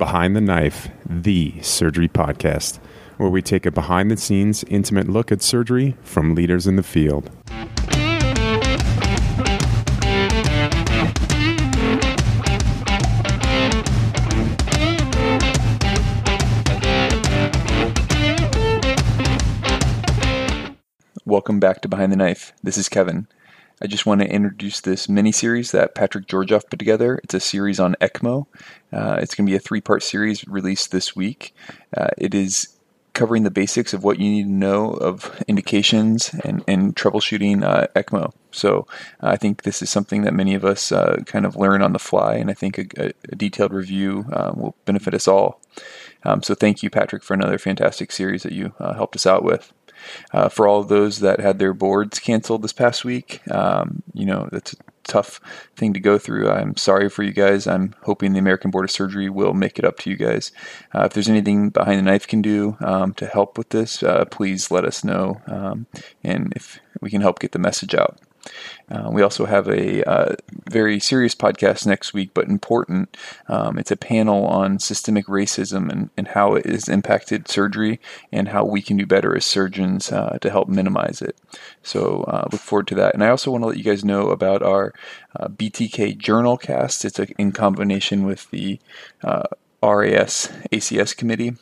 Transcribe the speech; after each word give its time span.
Behind 0.00 0.34
the 0.34 0.40
Knife, 0.40 0.88
the 1.04 1.60
surgery 1.60 2.08
podcast, 2.08 2.78
where 3.18 3.28
we 3.28 3.42
take 3.42 3.66
a 3.66 3.70
behind 3.70 4.10
the 4.10 4.16
scenes, 4.16 4.64
intimate 4.64 5.10
look 5.10 5.30
at 5.30 5.42
surgery 5.42 5.94
from 6.02 6.34
leaders 6.34 6.66
in 6.66 6.76
the 6.76 6.82
field. 6.82 7.28
Welcome 21.26 21.60
back 21.60 21.82
to 21.82 21.88
Behind 21.88 22.10
the 22.10 22.16
Knife. 22.16 22.54
This 22.62 22.78
is 22.78 22.88
Kevin. 22.88 23.28
I 23.82 23.86
just 23.86 24.04
want 24.04 24.20
to 24.20 24.28
introduce 24.28 24.80
this 24.80 25.08
mini 25.08 25.32
series 25.32 25.70
that 25.72 25.94
Patrick 25.94 26.26
Georgoff 26.26 26.68
put 26.68 26.78
together. 26.78 27.18
It's 27.24 27.32
a 27.32 27.40
series 27.40 27.80
on 27.80 27.96
ECMO. 28.00 28.46
Uh, 28.92 29.18
it's 29.22 29.34
going 29.34 29.46
to 29.46 29.50
be 29.50 29.56
a 29.56 29.60
three 29.60 29.80
part 29.80 30.02
series 30.02 30.46
released 30.46 30.90
this 30.92 31.16
week. 31.16 31.54
Uh, 31.96 32.08
it 32.18 32.34
is 32.34 32.76
covering 33.14 33.42
the 33.42 33.50
basics 33.50 33.94
of 33.94 34.04
what 34.04 34.18
you 34.18 34.30
need 34.30 34.42
to 34.44 34.50
know 34.50 34.90
of 34.90 35.42
indications 35.48 36.30
and, 36.44 36.62
and 36.68 36.94
troubleshooting 36.94 37.64
uh, 37.64 37.86
ECMO. 37.96 38.32
So 38.52 38.86
I 39.20 39.36
think 39.36 39.62
this 39.62 39.80
is 39.80 39.88
something 39.88 40.22
that 40.22 40.34
many 40.34 40.54
of 40.54 40.64
us 40.64 40.92
uh, 40.92 41.16
kind 41.26 41.46
of 41.46 41.56
learn 41.56 41.82
on 41.82 41.92
the 41.92 41.98
fly, 41.98 42.34
and 42.34 42.50
I 42.50 42.54
think 42.54 42.78
a, 42.98 43.12
a 43.30 43.36
detailed 43.36 43.72
review 43.72 44.26
uh, 44.32 44.52
will 44.54 44.76
benefit 44.84 45.14
us 45.14 45.26
all. 45.26 45.60
Um, 46.22 46.42
so 46.42 46.54
thank 46.54 46.82
you, 46.82 46.90
Patrick, 46.90 47.22
for 47.22 47.34
another 47.34 47.58
fantastic 47.58 48.12
series 48.12 48.42
that 48.42 48.52
you 48.52 48.74
uh, 48.78 48.92
helped 48.92 49.16
us 49.16 49.26
out 49.26 49.42
with. 49.42 49.72
Uh, 50.32 50.48
for 50.48 50.66
all 50.66 50.80
of 50.80 50.88
those 50.88 51.20
that 51.20 51.40
had 51.40 51.58
their 51.58 51.74
boards 51.74 52.18
canceled 52.18 52.62
this 52.62 52.72
past 52.72 53.04
week, 53.04 53.40
um, 53.50 54.02
you 54.12 54.26
know, 54.26 54.48
that's 54.52 54.72
a 54.72 54.76
tough 55.04 55.40
thing 55.76 55.92
to 55.92 56.00
go 56.00 56.18
through. 56.18 56.48
I'm 56.48 56.76
sorry 56.76 57.08
for 57.08 57.22
you 57.22 57.32
guys. 57.32 57.66
I'm 57.66 57.94
hoping 58.02 58.32
the 58.32 58.38
American 58.38 58.70
Board 58.70 58.84
of 58.84 58.90
Surgery 58.90 59.28
will 59.28 59.54
make 59.54 59.78
it 59.78 59.84
up 59.84 59.98
to 60.00 60.10
you 60.10 60.16
guys. 60.16 60.52
Uh, 60.94 61.04
if 61.04 61.12
there's 61.12 61.28
anything 61.28 61.70
behind 61.70 61.98
the 61.98 62.02
knife 62.02 62.26
can 62.26 62.42
do 62.42 62.76
um, 62.80 63.14
to 63.14 63.26
help 63.26 63.58
with 63.58 63.70
this, 63.70 64.02
uh, 64.02 64.24
please 64.26 64.70
let 64.70 64.84
us 64.84 65.04
know. 65.04 65.40
Um, 65.46 65.86
and 66.22 66.52
if 66.54 66.80
we 67.00 67.10
can 67.10 67.20
help 67.20 67.40
get 67.40 67.52
the 67.52 67.58
message 67.58 67.94
out. 67.94 68.18
Uh, 68.90 69.08
we 69.10 69.22
also 69.22 69.44
have 69.44 69.68
a 69.68 70.02
uh, 70.08 70.34
very 70.68 70.98
serious 70.98 71.34
podcast 71.34 71.86
next 71.86 72.12
week, 72.12 72.30
but 72.34 72.48
important. 72.48 73.16
Um, 73.48 73.78
it's 73.78 73.90
a 73.90 73.96
panel 73.96 74.46
on 74.46 74.78
systemic 74.78 75.26
racism 75.26 75.90
and, 75.90 76.10
and 76.16 76.28
how 76.28 76.54
it 76.54 76.66
has 76.66 76.88
impacted 76.88 77.48
surgery 77.48 78.00
and 78.32 78.48
how 78.48 78.64
we 78.64 78.82
can 78.82 78.96
do 78.96 79.06
better 79.06 79.36
as 79.36 79.44
surgeons 79.44 80.10
uh, 80.10 80.38
to 80.40 80.50
help 80.50 80.68
minimize 80.68 81.22
it. 81.22 81.36
So 81.82 82.24
uh, 82.24 82.48
look 82.50 82.60
forward 82.60 82.88
to 82.88 82.94
that. 82.96 83.14
And 83.14 83.22
I 83.22 83.28
also 83.28 83.50
want 83.50 83.62
to 83.62 83.68
let 83.68 83.78
you 83.78 83.84
guys 83.84 84.04
know 84.04 84.30
about 84.30 84.62
our 84.62 84.92
uh, 85.38 85.48
BTK 85.48 86.18
Journal 86.18 86.56
cast. 86.56 87.04
It's 87.04 87.18
a, 87.18 87.26
in 87.40 87.52
combination 87.52 88.24
with 88.24 88.50
the 88.50 88.80
uh, 89.22 89.44
RAS 89.82 90.50
ACS 90.72 91.16
committee 91.16 91.54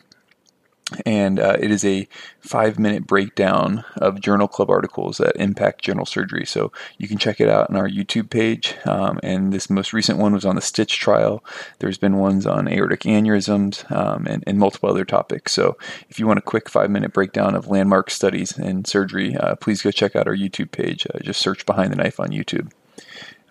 and 1.04 1.38
uh, 1.38 1.56
it 1.60 1.70
is 1.70 1.84
a 1.84 2.08
five 2.40 2.78
minute 2.78 3.06
breakdown 3.06 3.84
of 3.96 4.20
journal 4.20 4.48
club 4.48 4.70
articles 4.70 5.18
that 5.18 5.36
impact 5.36 5.82
general 5.82 6.06
surgery. 6.06 6.46
So 6.46 6.72
you 6.96 7.08
can 7.08 7.18
check 7.18 7.40
it 7.40 7.48
out 7.48 7.68
on 7.68 7.76
our 7.76 7.88
YouTube 7.88 8.30
page. 8.30 8.74
Um, 8.86 9.20
and 9.22 9.52
this 9.52 9.68
most 9.68 9.92
recent 9.92 10.18
one 10.18 10.32
was 10.32 10.46
on 10.46 10.56
the 10.56 10.62
Stitch 10.62 10.98
trial. 10.98 11.44
There's 11.78 11.98
been 11.98 12.16
ones 12.16 12.46
on 12.46 12.68
aortic 12.68 13.00
aneurysms 13.00 13.90
um, 13.92 14.26
and, 14.26 14.42
and, 14.46 14.58
multiple 14.58 14.88
other 14.88 15.04
topics. 15.04 15.52
So 15.52 15.76
if 16.08 16.18
you 16.18 16.26
want 16.26 16.38
a 16.38 16.42
quick 16.42 16.68
five 16.68 16.90
minute 16.90 17.12
breakdown 17.12 17.54
of 17.54 17.68
landmark 17.68 18.10
studies 18.10 18.58
in 18.58 18.84
surgery, 18.84 19.36
uh, 19.36 19.56
please 19.56 19.82
go 19.82 19.90
check 19.90 20.16
out 20.16 20.26
our 20.26 20.36
YouTube 20.36 20.70
page. 20.70 21.06
Uh, 21.06 21.18
just 21.20 21.40
search 21.40 21.66
Behind 21.66 21.92
the 21.92 21.96
Knife 21.96 22.18
on 22.18 22.28
YouTube. 22.28 22.72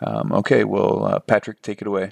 Um, 0.01 0.31
okay, 0.31 0.63
well, 0.63 1.05
uh, 1.05 1.19
Patrick, 1.19 1.61
take 1.61 1.81
it 1.81 1.87
away. 1.87 2.11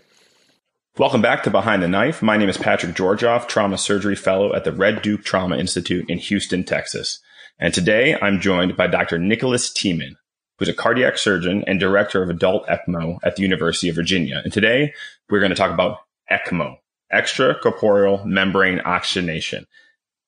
Welcome 0.97 1.21
back 1.21 1.43
to 1.43 1.49
Behind 1.49 1.83
the 1.83 1.89
Knife. 1.89 2.21
My 2.21 2.38
name 2.38 2.47
is 2.47 2.57
Patrick 2.57 2.95
Georgoff, 2.95 3.47
Trauma 3.47 3.77
Surgery 3.77 4.15
Fellow 4.15 4.53
at 4.55 4.63
the 4.63 4.71
Red 4.71 5.02
Duke 5.02 5.25
Trauma 5.25 5.57
Institute 5.57 6.09
in 6.09 6.19
Houston, 6.19 6.63
Texas. 6.63 7.19
And 7.59 7.73
today 7.73 8.17
I'm 8.21 8.39
joined 8.39 8.77
by 8.77 8.87
Dr. 8.87 9.19
Nicholas 9.19 9.69
Teman, 9.73 10.15
who's 10.57 10.70
a 10.70 10.73
cardiac 10.73 11.17
surgeon 11.17 11.65
and 11.67 11.81
director 11.81 12.23
of 12.23 12.30
adult 12.30 12.65
ECMO 12.67 13.20
at 13.23 13.36
the 13.36 13.42
University 13.42 13.89
of 13.89 13.95
Virginia. 13.97 14.39
And 14.42 14.53
today 14.53 14.93
we're 15.30 15.42
going 15.42 15.49
to 15.49 15.55
talk 15.55 15.73
about 15.73 15.97
ECMO, 16.31 16.77
extracorporeal 17.14 18.23
membrane 18.23 18.80
oxygenation, 18.86 19.67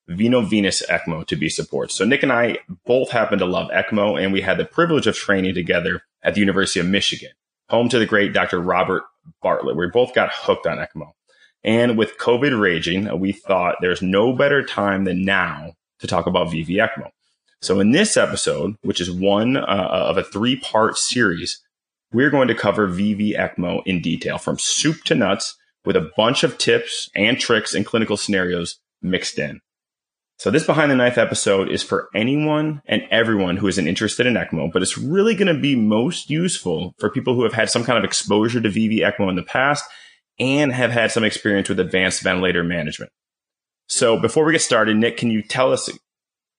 veno-venous 0.09 0.84
ECMO 0.90 1.25
to 1.28 1.38
be 1.38 1.47
support. 1.47 1.94
So 1.94 2.03
Nick 2.03 2.24
and 2.24 2.34
I 2.34 2.58
both 2.86 3.12
happen 3.12 3.40
to 3.40 3.46
love 3.46 3.72
ECMO 3.72 4.22
and 4.22 4.34
we 4.34 4.42
had 4.42 4.58
the 4.58 4.66
privilege 4.66 5.08
of 5.08 5.16
training 5.16 5.56
together 5.56 6.02
at 6.24 6.34
the 6.34 6.42
University 6.42 6.81
of 6.81 6.88
Michigan, 6.88 7.31
home 7.69 7.88
to 7.88 8.00
the 8.00 8.06
great 8.06 8.34
Dr. 8.34 8.59
Robert 8.59 9.03
Bartlett. 9.42 9.76
We 9.76 9.88
both 9.88 10.14
got 10.14 10.30
hooked 10.32 10.68
on 10.68 10.78
ECMO. 10.78 11.12
And 11.64 11.98
with 11.98 12.18
COVID 12.18 12.60
raging, 12.60 13.20
we 13.20 13.32
thought 13.32 13.76
there's 13.82 14.02
no 14.02 14.34
better 14.34 14.64
time 14.64 15.04
than 15.04 15.26
now 15.26 15.74
to 16.00 16.08
talk 16.08 16.28
about 16.28 16.48
VV 16.48 16.70
ECMO. 16.70 17.10
So 17.62 17.80
in 17.80 17.92
this 17.92 18.18
episode, 18.18 18.76
which 18.84 19.02
is 19.02 19.12
one 19.12 19.58
uh, 19.58 19.62
of 19.64 20.18
a 20.18 20.24
three 20.24 20.56
part 20.56 20.98
series, 20.98 21.60
we're 22.14 22.30
going 22.30 22.48
to 22.48 22.56
cover 22.56 22.88
VV 22.88 23.38
ECMO 23.38 23.82
in 23.86 24.02
detail 24.02 24.38
from 24.38 24.60
soup 24.60 25.04
to 25.06 25.16
nuts 25.16 25.58
with 25.84 25.96
a 25.96 26.12
bunch 26.16 26.44
of 26.44 26.58
tips 26.58 27.10
and 27.16 27.40
tricks 27.40 27.74
and 27.74 27.86
clinical 27.86 28.18
scenarios 28.18 28.80
mixed 29.02 29.40
in. 29.40 29.60
So 30.40 30.52
this 30.52 30.66
behind 30.66 30.92
the 30.92 30.96
knife 30.96 31.18
episode 31.18 31.70
is 31.70 31.81
for 31.81 32.09
anyone 32.14 32.84
and 32.86 33.02
everyone 33.09 33.58
who 33.58 33.68
isn't 33.68 33.88
interested 33.88 34.28
in 34.28 34.36
ECMO, 34.36 34.72
but 34.72 34.84
it's 34.84 34.98
really 34.98 35.34
going 35.34 35.53
to 35.53 35.59
be 35.59 35.75
most 35.75 36.30
useful 36.30 36.94
for 37.00 37.09
people 37.09 37.34
who 37.34 37.44
have 37.44 37.53
had 37.53 37.72
some 37.72 37.84
kind 37.84 37.98
of 37.98 38.03
exposure 38.03 38.62
to 38.62 38.70
VV 38.70 39.00
ECMO 39.00 39.30
in 39.30 39.36
the 39.36 39.42
past 39.42 39.84
and 40.40 40.72
have 40.72 40.92
had 40.92 41.12
some 41.12 41.24
experience 41.24 41.70
with 41.70 41.80
advanced 41.80 42.22
ventilator 42.22 42.64
management. 42.64 43.12
So 43.88 44.20
before 44.20 44.46
we 44.46 44.52
get 44.52 44.62
started, 44.62 44.96
Nick, 44.98 45.18
can 45.18 45.31
you 45.31 45.42
tell 45.42 45.74
us 45.74 45.90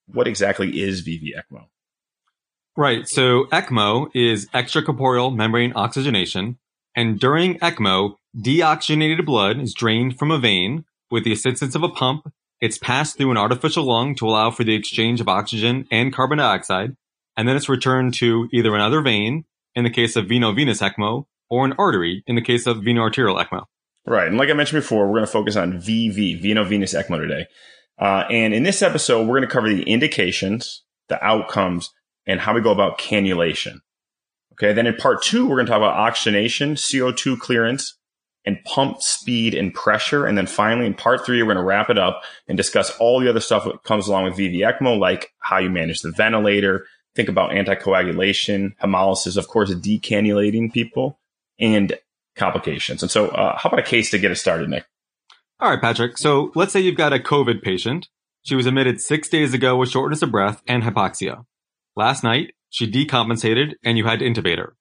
what 0.07 0.27
exactly 0.27 0.81
is 0.81 1.07
VV 1.07 1.29
ECMO? 1.37 1.67
Right. 2.75 3.07
So 3.07 3.45
ECMO 3.45 4.09
is 4.13 4.49
extracorporeal 4.49 5.33
membrane 5.33 5.71
oxygenation. 5.73 6.57
And 6.95 7.17
during 7.17 7.57
ECMO, 7.59 8.15
deoxygenated 8.37 9.25
blood 9.25 9.57
is 9.59 9.73
drained 9.73 10.19
from 10.19 10.31
a 10.31 10.39
vein 10.39 10.83
with 11.09 11.23
the 11.23 11.31
assistance 11.31 11.75
of 11.75 11.83
a 11.83 11.89
pump 11.89 12.31
it's 12.61 12.77
passed 12.77 13.17
through 13.17 13.31
an 13.31 13.37
artificial 13.37 13.85
lung 13.85 14.15
to 14.15 14.27
allow 14.27 14.51
for 14.51 14.63
the 14.63 14.75
exchange 14.75 15.21
of 15.21 15.29
oxygen 15.29 15.87
and 15.91 16.13
carbon 16.13 16.37
dioxide, 16.37 16.95
and 17.37 17.47
then 17.47 17.55
it's 17.55 17.69
returned 17.69 18.13
to 18.15 18.49
either 18.51 18.75
another 18.75 19.01
vein, 19.01 19.45
in 19.75 19.83
the 19.83 19.89
case 19.89 20.15
of 20.15 20.25
veno-venous 20.25 20.81
ECMO, 20.81 21.25
or 21.49 21.65
an 21.65 21.73
artery, 21.79 22.23
in 22.27 22.35
the 22.35 22.41
case 22.41 22.67
of 22.67 22.77
veno-arterial 22.77 23.37
ECMO. 23.37 23.63
Right. 24.05 24.27
And 24.27 24.37
like 24.37 24.49
I 24.49 24.53
mentioned 24.53 24.81
before, 24.81 25.07
we're 25.07 25.15
going 25.15 25.25
to 25.25 25.31
focus 25.31 25.55
on 25.55 25.73
VV, 25.73 26.43
veno-venous 26.43 26.93
ECMO 26.93 27.19
today. 27.19 27.45
Uh, 27.97 28.23
and 28.29 28.53
in 28.53 28.63
this 28.63 28.81
episode, 28.81 29.21
we're 29.27 29.37
going 29.37 29.47
to 29.47 29.53
cover 29.53 29.69
the 29.69 29.83
indications, 29.83 30.83
the 31.09 31.23
outcomes, 31.23 31.91
and 32.25 32.39
how 32.39 32.53
we 32.53 32.61
go 32.61 32.71
about 32.71 32.97
cannulation. 32.97 33.79
Okay. 34.53 34.73
Then 34.73 34.87
in 34.87 34.95
part 34.95 35.21
two, 35.21 35.47
we're 35.47 35.57
going 35.57 35.67
to 35.67 35.71
talk 35.71 35.77
about 35.77 35.97
oxygenation, 35.97 36.75
CO2 36.75 37.39
clearance, 37.39 37.98
and 38.49 38.63
pump 38.63 38.99
speed 39.01 39.53
and 39.53 39.73
pressure. 39.73 40.25
And 40.25 40.35
then 40.35 40.47
finally, 40.47 40.87
in 40.87 40.95
part 40.95 41.23
three, 41.23 41.41
we're 41.43 41.53
going 41.53 41.57
to 41.57 41.63
wrap 41.63 41.91
it 41.91 41.99
up 41.99 42.23
and 42.47 42.57
discuss 42.57 42.89
all 42.97 43.19
the 43.19 43.29
other 43.29 43.39
stuff 43.39 43.63
that 43.63 43.83
comes 43.83 44.07
along 44.07 44.23
with 44.23 44.33
VV 44.33 44.57
ECMO, 44.57 44.97
like 44.99 45.31
how 45.37 45.59
you 45.59 45.69
manage 45.69 46.01
the 46.01 46.11
ventilator, 46.11 46.87
think 47.15 47.29
about 47.29 47.51
anticoagulation, 47.51 48.75
hemolysis, 48.83 49.37
of 49.37 49.47
course, 49.47 49.71
decannulating 49.71 50.73
people, 50.73 51.19
and 51.59 51.93
complications. 52.35 53.03
And 53.03 53.11
so, 53.11 53.27
uh, 53.27 53.55
how 53.55 53.69
about 53.69 53.81
a 53.81 53.83
case 53.83 54.09
to 54.11 54.17
get 54.17 54.31
us 54.31 54.41
started, 54.41 54.67
Nick? 54.67 54.85
All 55.59 55.69
right, 55.69 55.81
Patrick. 55.81 56.17
So 56.17 56.51
let's 56.55 56.73
say 56.73 56.79
you've 56.79 56.97
got 56.97 57.13
a 57.13 57.19
COVID 57.19 57.61
patient. 57.61 58.07
She 58.41 58.55
was 58.55 58.65
admitted 58.65 58.99
six 58.99 59.29
days 59.29 59.53
ago 59.53 59.75
with 59.75 59.89
shortness 59.89 60.23
of 60.23 60.31
breath 60.31 60.63
and 60.67 60.81
hypoxia. 60.81 61.45
Last 61.95 62.23
night, 62.23 62.53
she 62.69 62.89
decompensated 62.89 63.73
and 63.83 63.97
you 63.97 64.05
had 64.05 64.19
to 64.19 64.25
intubate 64.25 64.57
her. 64.57 64.75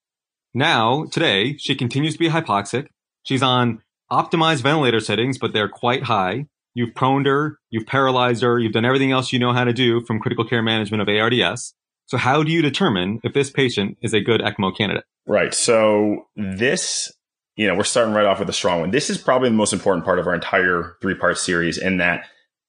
Now, 0.54 1.04
today, 1.10 1.56
she 1.58 1.74
continues 1.74 2.14
to 2.14 2.18
be 2.18 2.28
hypoxic 2.28 2.86
She's 3.28 3.42
on 3.42 3.82
optimized 4.10 4.62
ventilator 4.62 5.00
settings, 5.00 5.36
but 5.36 5.52
they're 5.52 5.68
quite 5.68 6.04
high. 6.04 6.46
You've 6.72 6.94
proned 6.94 7.26
her, 7.26 7.58
you've 7.68 7.86
paralyzed 7.86 8.42
her, 8.42 8.58
you've 8.58 8.72
done 8.72 8.86
everything 8.86 9.12
else 9.12 9.34
you 9.34 9.38
know 9.38 9.52
how 9.52 9.64
to 9.64 9.74
do 9.74 10.00
from 10.06 10.18
critical 10.18 10.46
care 10.46 10.62
management 10.62 11.02
of 11.02 11.08
ARDS. 11.10 11.74
So 12.06 12.16
how 12.16 12.42
do 12.42 12.50
you 12.50 12.62
determine 12.62 13.20
if 13.22 13.34
this 13.34 13.50
patient 13.50 13.98
is 14.00 14.14
a 14.14 14.22
good 14.22 14.40
ECMO 14.40 14.74
candidate? 14.74 15.04
Right. 15.26 15.52
So 15.52 16.28
this, 16.36 17.12
you 17.54 17.66
know, 17.66 17.74
we're 17.74 17.84
starting 17.84 18.14
right 18.14 18.24
off 18.24 18.38
with 18.38 18.48
a 18.48 18.54
strong 18.54 18.80
one. 18.80 18.92
This 18.92 19.10
is 19.10 19.18
probably 19.18 19.50
the 19.50 19.56
most 19.56 19.74
important 19.74 20.06
part 20.06 20.18
of 20.18 20.26
our 20.26 20.34
entire 20.34 20.96
three 21.02 21.14
part 21.14 21.36
series 21.36 21.76
in 21.76 21.98
that 21.98 22.24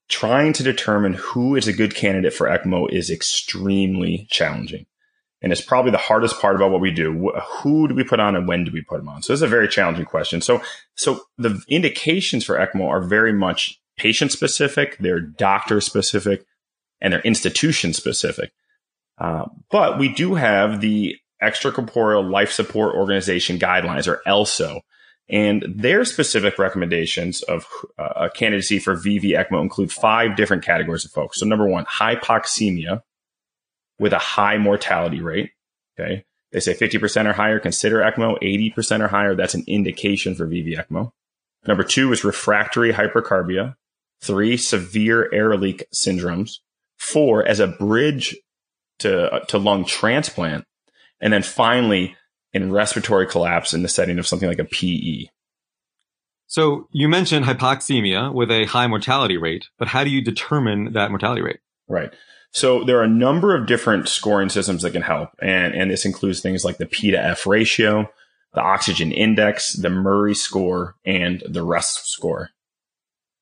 trying 0.10 0.52
to 0.54 0.64
determine 0.64 1.14
who 1.14 1.56
is 1.56 1.70
a 1.70 1.74
good 1.74 1.96
candidate 1.96 2.34
for 2.34 2.48
ECMO 2.48 2.92
is 2.92 3.10
extremely 3.10 4.28
challenging. 4.30 4.86
And 5.42 5.52
it's 5.52 5.62
probably 5.62 5.92
the 5.92 5.98
hardest 5.98 6.40
part 6.42 6.56
about 6.56 6.72
what 6.72 6.82
we 6.82 6.92
do. 6.92 7.32
Who 7.62 7.88
do 7.88 7.96
we 7.96 8.04
put 8.04 8.20
on 8.20 8.36
and 8.36 8.48
when 8.48 8.66
do 8.66 8.72
we 8.72 8.82
put 8.82 8.98
them 8.98 9.08
on? 9.08 9.24
So 9.24 9.32
it's 9.32 9.42
a 9.42 9.48
very 9.48 9.70
challenging 9.70 10.06
question. 10.06 10.42
So, 10.42 10.62
so 10.96 11.22
the 11.38 11.62
indications 11.70 12.44
for 12.44 12.58
ECMO 12.58 12.88
are 12.88 13.02
very 13.02 13.32
much 13.32 13.80
patient 13.98 14.32
specific, 14.32 14.98
they're 15.00 15.22
doctor 15.22 15.80
specific, 15.80 16.46
and 17.00 17.14
they're 17.14 17.22
institution 17.22 17.94
specific. 17.94 18.52
Uh, 19.18 19.46
but 19.72 19.98
we 19.98 20.10
do 20.14 20.36
have 20.36 20.82
the 20.82 21.16
extracorporeal 21.42 22.30
life 22.30 22.52
support 22.52 22.96
organization 22.96 23.60
guidelines 23.60 24.08
or 24.08 24.22
ELSO. 24.26 24.82
And 25.30 25.64
their 25.68 26.06
specific 26.06 26.58
recommendations 26.58 27.44
of 27.44 27.68
uh, 28.00 28.30
candidacy 28.34 28.80
for 28.80 28.96
VV 28.96 29.38
ECMO 29.38 29.62
include 29.62 29.92
five 29.92 30.36
different 30.36 30.64
categories 30.64 31.06
of 31.06 31.12
folks. 31.12 31.40
So 31.40 31.46
number 31.46 31.68
one, 31.68 31.86
hypoxemia 31.86 33.04
with 34.00 34.14
a 34.14 34.20
high 34.20 34.58
mortality 34.58 35.22
rate. 35.22 35.52
Okay. 36.00 36.26
They 36.52 36.60
say 36.60 36.74
50% 36.74 37.28
or 37.28 37.34
higher, 37.34 37.60
consider 37.60 38.00
ECMO, 38.00 38.40
80% 38.42 39.02
or 39.02 39.08
higher. 39.08 39.36
That's 39.36 39.54
an 39.54 39.66
indication 39.68 40.34
for 40.34 40.48
VV 40.48 40.78
ECMO. 40.78 41.12
Number 41.68 41.84
two 41.84 42.12
is 42.12 42.24
refractory 42.24 42.94
hypercarbia. 42.94 43.76
Three, 44.22 44.58
severe 44.58 45.30
air 45.34 45.56
leak 45.56 45.84
syndromes. 45.94 46.60
Four, 46.98 47.46
as 47.46 47.60
a 47.60 47.68
bridge 47.68 48.36
to, 49.00 49.32
uh, 49.32 49.40
to 49.46 49.58
lung 49.58 49.86
transplant. 49.86 50.66
And 51.22 51.32
then 51.32 51.44
finally, 51.44 52.16
in 52.54 52.72
respiratory 52.72 53.28
collapse 53.28 53.74
in 53.74 53.84
the 53.84 53.90
setting 53.90 54.18
of 54.20 54.28
something 54.28 54.50
like 54.50 54.60
a 54.60 54.66
PE. 54.66 55.26
So 56.48 56.88
you 56.92 57.08
mentioned 57.08 57.46
hypoxemia 57.46 58.34
with 58.34 58.50
a 58.50 58.66
high 58.66 58.88
mortality 58.88 59.38
rate, 59.38 59.66
but 59.78 59.88
how 59.88 60.04
do 60.04 60.10
you 60.10 60.22
determine 60.22 60.94
that 60.94 61.12
mortality 61.12 61.42
rate? 61.42 61.60
Right. 61.88 62.12
So 62.52 62.84
there 62.84 63.00
are 63.00 63.04
a 63.04 63.10
number 63.10 63.56
of 63.56 63.68
different 63.68 64.08
scoring 64.08 64.50
systems 64.50 64.82
that 64.82 64.92
can 64.92 65.02
help. 65.02 65.30
And, 65.42 65.74
and 65.76 65.92
this 65.92 66.06
includes 66.06 66.42
things 66.42 66.66
like 66.66 66.78
the 66.78 66.86
P 66.86 67.12
to 67.12 67.24
F 67.24 67.46
ratio, 67.46 68.10
the 68.54 68.62
oxygen 68.62 69.12
index, 69.12 69.74
the 69.74 69.90
Murray 69.90 70.34
score, 70.34 70.96
and 71.06 71.44
the 71.48 71.66
RESP 71.66 72.06
score. 72.06 72.50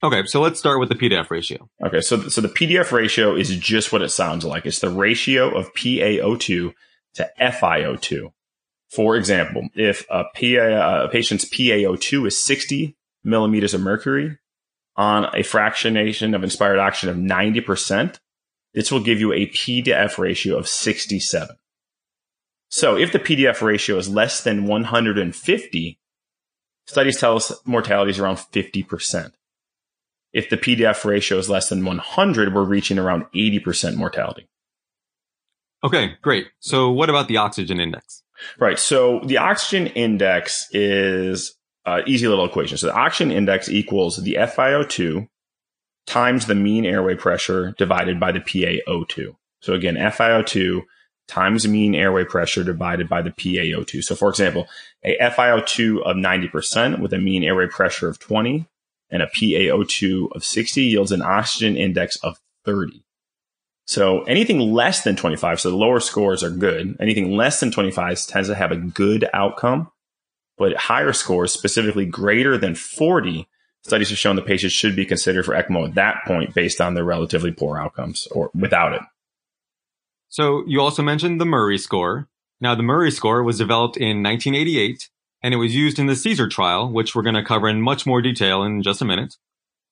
Okay, 0.04 0.26
so 0.26 0.42
let's 0.42 0.60
start 0.60 0.80
with 0.80 0.90
the 0.90 0.96
P 0.96 1.10
to 1.10 1.16
F 1.16 1.32
ratio. 1.32 1.70
Okay, 1.84 2.02
so, 2.02 2.28
so 2.30 2.42
the 2.42 2.50
P 2.50 2.68
to 2.68 2.78
F 2.78 2.92
ratio 2.92 3.36
is 3.36 3.56
just 3.58 3.92
what 3.92 4.02
it 4.02 4.10
sounds 4.10 4.46
like. 4.46 4.66
It's 4.66 4.80
the 4.80 4.90
ratio 4.90 5.58
of 5.58 5.74
PaO2 5.74 6.74
to 7.16 7.32
FiO2. 7.40 8.32
For 8.90 9.16
example, 9.16 9.68
if 9.74 10.06
a, 10.10 10.24
PA, 10.24 10.62
uh, 10.62 11.06
a 11.06 11.10
patient's 11.10 11.46
PaO2 11.46 12.28
is 12.28 12.44
60 12.44 12.96
millimeters 13.24 13.74
of 13.74 13.82
mercury 13.82 14.38
on 14.96 15.26
a 15.26 15.40
fractionation 15.40 16.36
of 16.36 16.44
inspired 16.44 16.80
oxygen 16.80 17.10
of 17.10 17.18
90%, 17.18 18.20
this 18.74 18.92
will 18.92 19.00
give 19.00 19.20
you 19.20 19.34
a 19.34 19.48
P 19.48 19.82
to 19.84 19.92
F 19.92 20.20
ratio 20.20 20.58
of 20.58 20.68
67. 20.68 21.56
So 22.70 22.98
if 22.98 23.12
the 23.12 23.20
P 23.20 23.36
to 23.38 23.48
F 23.48 23.62
ratio 23.62 23.98
is 23.98 24.10
less 24.10 24.44
than 24.44 24.66
150, 24.66 26.00
studies 26.86 27.20
tell 27.20 27.36
us 27.36 27.54
mortality 27.66 28.12
is 28.12 28.20
around 28.20 28.38
50%. 28.38 29.32
If 30.34 30.50
the 30.50 30.58
P 30.58 30.76
to 30.76 30.86
F 30.86 31.06
ratio 31.06 31.38
is 31.38 31.50
less 31.50 31.70
than 31.70 31.86
100, 31.86 32.54
we're 32.54 32.64
reaching 32.64 33.00
around 33.00 33.26
80% 33.34 33.96
mortality. 33.96 34.48
Okay, 35.84 36.16
great. 36.22 36.48
So 36.60 36.92
what 36.92 37.10
about 37.10 37.28
the 37.28 37.38
oxygen 37.38 37.80
index? 37.80 38.24
Right. 38.60 38.78
So 38.78 39.22
the 39.26 39.38
oxygen 39.38 39.88
index 39.88 40.68
is 40.72 41.56
an 41.86 42.04
easy 42.08 42.28
little 42.28 42.46
equation. 42.46 42.78
So 42.78 42.88
the 42.88 42.96
oxygen 42.96 43.32
index 43.32 43.70
equals 43.70 44.18
the 44.18 44.36
FiO2 44.36 45.28
times 46.08 46.48
the 46.48 46.56
mean 46.56 46.86
airway 46.86 47.14
pressure 47.14 47.76
divided 47.78 48.20
by 48.20 48.32
the 48.32 48.40
PaO2. 48.40 49.36
So 49.62 49.74
again, 49.74 49.96
FiO2 49.96 50.82
times 51.28 51.68
mean 51.68 51.94
airway 51.94 52.24
pressure 52.24 52.64
divided 52.64 53.10
by 53.10 53.22
the 53.22 53.30
PaO2. 53.32 54.04
So 54.04 54.16
for 54.16 54.30
example, 54.30 54.68
a 55.04 55.18
FiO2 55.18 56.02
of 56.04 56.16
90% 56.16 57.00
with 57.00 57.14
a 57.14 57.18
mean 57.20 57.44
airway 57.44 57.68
pressure 57.68 58.08
of 58.08 58.18
20 58.18 58.66
and 59.10 59.22
a 59.22 59.28
PaO2 59.28 60.32
of 60.34 60.44
60 60.44 60.82
yields 60.82 61.12
an 61.12 61.22
oxygen 61.22 61.76
index 61.78 62.16
of 62.18 62.40
30. 62.66 63.04
So 63.86 64.24
anything 64.24 64.60
less 64.60 65.04
than 65.04 65.16
25, 65.16 65.62
so 65.62 65.70
the 65.70 65.78
lower 65.78 66.00
scores 66.00 66.44
are 66.44 66.50
good. 66.50 66.98
Anything 67.00 67.36
less 67.36 67.60
than 67.60 67.72
25 67.72 68.28
tends 68.28 68.50
to 68.50 68.56
have 68.56 68.72
a 68.72 68.78
good 68.78 69.30
outcome, 69.34 69.92
but 70.58 70.76
higher 70.76 71.14
scores, 71.14 71.54
specifically 71.54 72.06
greater 72.06 72.58
than 72.58 72.76
40, 72.76 73.48
studies 73.84 74.10
have 74.10 74.18
shown 74.18 74.36
the 74.36 74.42
patients 74.42 74.74
should 74.74 74.96
be 74.96 75.06
considered 75.06 75.46
for 75.46 75.54
ECMO 75.54 75.88
at 75.88 75.96
that 75.96 76.18
point 76.26 76.54
based 76.54 76.82
on 76.82 76.94
their 76.94 77.04
relatively 77.04 77.52
poor 77.52 77.78
outcomes 77.78 78.28
or 78.32 78.52
without 78.54 78.94
it. 78.94 79.02
So 80.30 80.64
you 80.68 80.82
also 80.82 81.04
mentioned 81.04 81.40
the 81.40 81.46
Murray 81.46 81.78
score. 81.78 82.28
Now 82.60 82.76
the 82.76 82.84
Murray 82.84 83.12
score 83.12 83.44
was 83.44 83.58
developed 83.58 83.98
in 83.98 84.24
1988 84.24 85.10
and 85.42 85.54
it 85.54 85.58
was 85.58 85.76
used 85.76 86.00
in 86.00 86.08
the 86.08 86.14
CESAR 86.14 86.50
trial, 86.50 86.92
which 86.92 87.16
we're 87.16 87.22
going 87.22 87.36
to 87.36 87.44
cover 87.44 87.70
in 87.70 87.82
much 87.82 88.06
more 88.06 88.22
detail 88.22 88.64
in 88.64 88.82
just 88.82 89.02
a 89.02 89.06
minute 89.06 89.36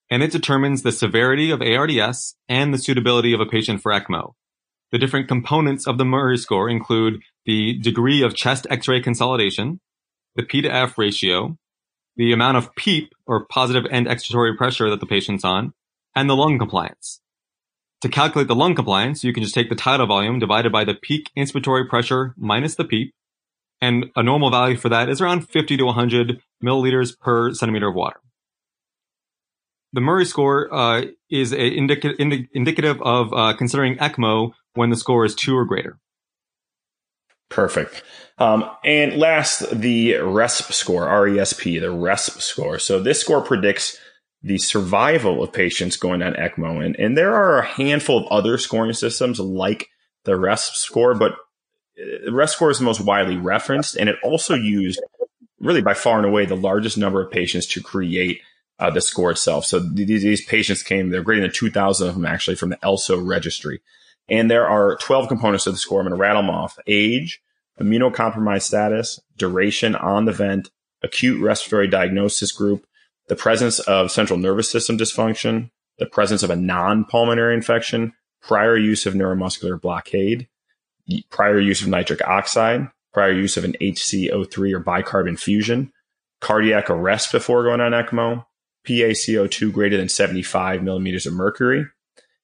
and 0.09 0.21
it 0.21 0.31
determines 0.31 0.83
the 0.83 0.91
severity 0.91 1.51
of 1.51 1.61
ARDS 1.61 2.35
and 2.47 2.73
the 2.73 2.77
suitability 2.77 3.33
of 3.33 3.39
a 3.39 3.45
patient 3.45 3.81
for 3.81 3.91
ECMO. 3.91 4.33
The 4.91 4.99
different 4.99 5.27
components 5.27 5.87
of 5.87 5.97
the 5.97 6.05
Murray 6.05 6.37
score 6.37 6.69
include 6.69 7.21
the 7.45 7.77
degree 7.79 8.21
of 8.21 8.35
chest 8.35 8.67
X-ray 8.69 9.01
consolidation, 9.01 9.79
the 10.35 10.43
P 10.43 10.61
to 10.61 10.69
F 10.69 10.97
ratio, 10.97 11.57
the 12.15 12.31
amount 12.31 12.57
of 12.57 12.73
PEEP 12.75 13.13
or 13.25 13.45
positive 13.45 13.85
end 13.91 14.07
expiratory 14.07 14.56
pressure 14.56 14.89
that 14.89 15.00
the 15.00 15.06
patient's 15.06 15.44
on, 15.44 15.73
and 16.15 16.29
the 16.29 16.35
lung 16.35 16.57
compliance. 16.57 17.21
To 18.01 18.09
calculate 18.09 18.47
the 18.47 18.56
lung 18.56 18.75
compliance, 18.75 19.23
you 19.23 19.33
can 19.33 19.44
just 19.44 19.56
take 19.56 19.69
the 19.69 19.75
tidal 19.75 20.07
volume 20.07 20.39
divided 20.39 20.71
by 20.71 20.83
the 20.83 20.94
peak 20.94 21.31
inspiratory 21.38 21.89
pressure 21.89 22.33
minus 22.38 22.75
the 22.75 22.85
PEEP, 22.85 23.13
and 23.81 24.06
a 24.15 24.23
normal 24.23 24.51
value 24.51 24.77
for 24.77 24.89
that 24.89 25.09
is 25.09 25.21
around 25.21 25.50
50 25.50 25.77
to 25.77 25.85
100 25.85 26.41
milliliters 26.63 27.17
per 27.19 27.53
centimeter 27.53 27.89
of 27.89 27.95
water 27.95 28.19
the 29.95 30.01
Murray 30.01 30.25
score 30.25 30.71
uh, 30.73 31.06
is 31.31 31.53
indica- 31.53 32.19
indi- 32.19 32.50
indicative 32.51 33.01
of 33.01 33.33
uh, 33.33 33.53
considering 33.53 33.95
ECMO 33.95 34.51
when 34.73 34.89
the 34.89 34.97
score 34.97 35.23
is 35.23 35.33
two 35.33 35.56
or 35.56 35.63
greater. 35.63 35.97
Perfect. 37.50 38.03
Um, 38.38 38.69
and 38.83 39.18
last, 39.18 39.69
the 39.71 40.13
RESP 40.13 40.74
score, 40.74 41.06
RESP, 41.06 41.80
the 41.80 41.88
RESP 41.88 42.42
score. 42.42 42.80
So 42.80 43.00
this 43.00 43.21
score 43.21 43.42
predicts 43.42 43.97
the 44.44 44.57
survival 44.57 45.42
of 45.44 45.51
patients 45.53 45.97
going 45.97 46.21
on 46.21 46.33
ECMO. 46.33 46.86
And, 46.86 46.95
and 46.97 47.18
there 47.18 47.33
are 47.33 47.59
a 47.59 47.65
handful 47.65 48.19
of 48.19 48.31
other 48.31 48.57
scoring 48.57 48.94
systems 48.94 49.39
like 49.39 49.89
the 50.24 50.33
RESP 50.33 50.74
score, 50.74 51.15
but 51.15 51.31
uh, 51.31 52.25
the 52.25 52.31
RESP 52.31 52.50
score 52.50 52.69
is 52.69 52.80
the 52.80 52.86
most 52.86 53.01
widely 53.01 53.38
referenced, 53.38 53.95
and 53.95 54.09
it 54.09 54.18
also 54.24 54.53
used 54.53 55.01
really 55.59 55.81
by 55.81 55.94
far 55.94 56.18
and 56.18 56.27
away 56.27 56.45
the 56.45 56.56
largest 56.56 56.97
number 56.97 57.21
of 57.21 57.31
patients 57.31 57.65
to 57.65 57.81
create 57.81 58.42
uh, 58.77 58.89
the 58.89 59.01
score 59.01 59.31
itself. 59.31 59.65
So 59.65 59.80
these, 59.80 60.21
these 60.21 60.45
patients 60.45 60.83
came, 60.83 61.09
they're 61.09 61.24
greater 61.24 61.42
than 61.42 61.51
2,000 61.51 62.07
of 62.07 62.15
them 62.15 62.25
actually 62.25 62.56
from 62.56 62.69
the 62.69 62.77
ELSO 62.83 63.25
registry. 63.25 63.81
And 64.30 64.50
there 64.50 64.68
are 64.68 64.98
12 64.98 65.27
components 65.27 65.68
of 65.68 65.74
the 65.74 65.80
score. 65.80 66.00
I'm 66.00 66.07
going 66.07 66.18
to 66.18 66.22
rattle 66.22 66.42
them 66.42 66.50
off. 66.50 66.77
Age, 66.88 67.42
immunocompromised 67.80 68.63
status, 68.63 69.19
duration 69.38 69.95
on 69.95 70.25
the 70.25 70.31
vent, 70.31 70.72
acute 71.04 71.42
respiratory 71.42 71.88
diagnosis 71.88 72.51
group, 72.51 72.86
the 73.27 73.36
presence 73.36 73.80
of 73.80 74.12
central 74.12 74.39
nervous 74.39 74.69
system 74.72 74.98
dysfunction, 74.98 75.69
the 76.00 76.06
presence 76.06 76.44
of 76.44 76.50
a 76.50 76.56
non-pulmonary 76.56 77.54
infection, 77.54 78.14
prior 78.42 78.78
use 78.78 79.06
of 79.06 79.14
neuromuscular 79.14 79.80
blockade, 79.80 80.47
prior 81.30 81.59
use 81.59 81.81
of 81.81 81.88
nitric 81.88 82.26
oxide, 82.28 82.88
prior 83.14 83.31
use 83.31 83.57
of 83.57 83.64
an 83.64 83.76
HCO3 83.81 84.73
or 84.73 84.83
bicarb 84.83 85.40
fusion, 85.40 85.92
cardiac 86.42 86.90
arrest 86.90 87.31
before 87.31 87.64
going 87.64 87.81
on 87.81 87.92
ECMO, 87.92 88.45
PaCO2 88.85 89.71
greater 89.71 89.97
than 89.97 90.09
75 90.09 90.83
millimeters 90.83 91.26
of 91.26 91.33
mercury, 91.33 91.85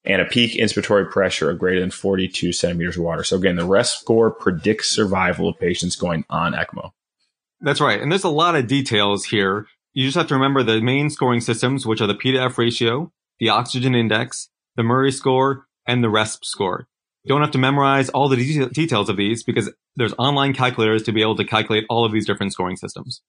and 0.04 0.22
a 0.22 0.26
peak 0.26 0.54
inspiratory 0.54 1.10
pressure 1.10 1.50
of 1.50 1.60
greater 1.60 1.80
than 1.80 1.92
42 1.92 2.54
centimeters 2.54 2.98
of 2.98 3.04
water. 3.04 3.24
So 3.24 3.38
again, 3.38 3.56
the 3.56 3.68
RESP 3.68 4.00
score 4.00 4.32
predicts 4.32 4.90
survival 4.90 5.50
of 5.50 5.60
patients 5.60 5.96
going 5.96 6.26
on 6.30 6.54
ECMO. 6.54 6.92
That's 7.62 7.82
right. 7.82 8.02
And 8.02 8.12
there's 8.12 8.24
a 8.24 8.30
lot 8.30 8.56
of 8.56 8.68
details 8.68 9.26
here. 9.26 9.68
You 9.94 10.06
just 10.06 10.18
have 10.18 10.28
to 10.28 10.34
remember 10.34 10.64
the 10.64 10.82
main 10.82 11.10
scoring 11.10 11.42
systems, 11.42 11.86
which 11.86 12.02
are 12.02 12.08
the 12.08 12.16
P 12.16 12.32
to 12.32 12.40
F 12.40 12.58
ratio, 12.58 13.12
the 13.40 13.50
oxygen 13.50 13.94
index, 13.94 14.50
the 14.76 14.84
Murray 14.84 15.12
score, 15.12 15.68
and 15.86 16.04
the 16.04 16.08
RESP 16.08 16.46
score. 16.46 16.88
You 17.24 17.30
don't 17.30 17.42
have 17.42 17.52
to 17.52 17.60
memorize 17.60 18.10
all 18.10 18.30
the 18.30 18.38
de- 18.38 18.70
details 18.70 19.10
of 19.10 19.18
these 19.18 19.44
because 19.44 19.72
there's 19.96 20.14
online 20.18 20.54
calculators 20.54 21.04
to 21.04 21.12
be 21.12 21.22
able 21.22 21.36
to 21.36 21.46
calculate 21.46 21.86
all 21.90 22.06
of 22.06 22.12
these 22.12 22.26
different 22.26 22.54
scoring 22.54 22.78
systems. 22.78 23.22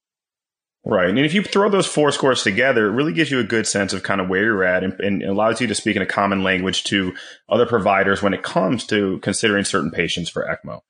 Right. 0.84 1.08
And 1.08 1.18
if 1.20 1.32
you 1.32 1.44
throw 1.44 1.70
those 1.70 1.86
four 1.86 2.10
scores 2.10 2.42
together, 2.42 2.88
it 2.88 2.92
really 2.92 3.12
gives 3.12 3.30
you 3.30 3.38
a 3.38 3.44
good 3.44 3.68
sense 3.68 3.92
of 3.92 4.02
kind 4.02 4.20
of 4.20 4.28
where 4.28 4.42
you're 4.42 4.64
at 4.64 4.82
and, 4.82 4.98
and, 4.98 5.22
allows 5.22 5.60
you 5.60 5.68
to 5.68 5.76
speak 5.76 5.94
in 5.94 6.02
a 6.02 6.06
common 6.06 6.42
language 6.42 6.82
to 6.84 7.14
other 7.48 7.66
providers 7.66 8.20
when 8.20 8.34
it 8.34 8.42
comes 8.42 8.84
to 8.88 9.20
considering 9.20 9.64
certain 9.64 9.92
patients 9.92 10.28
for 10.28 10.44
ECMO. 10.44 10.80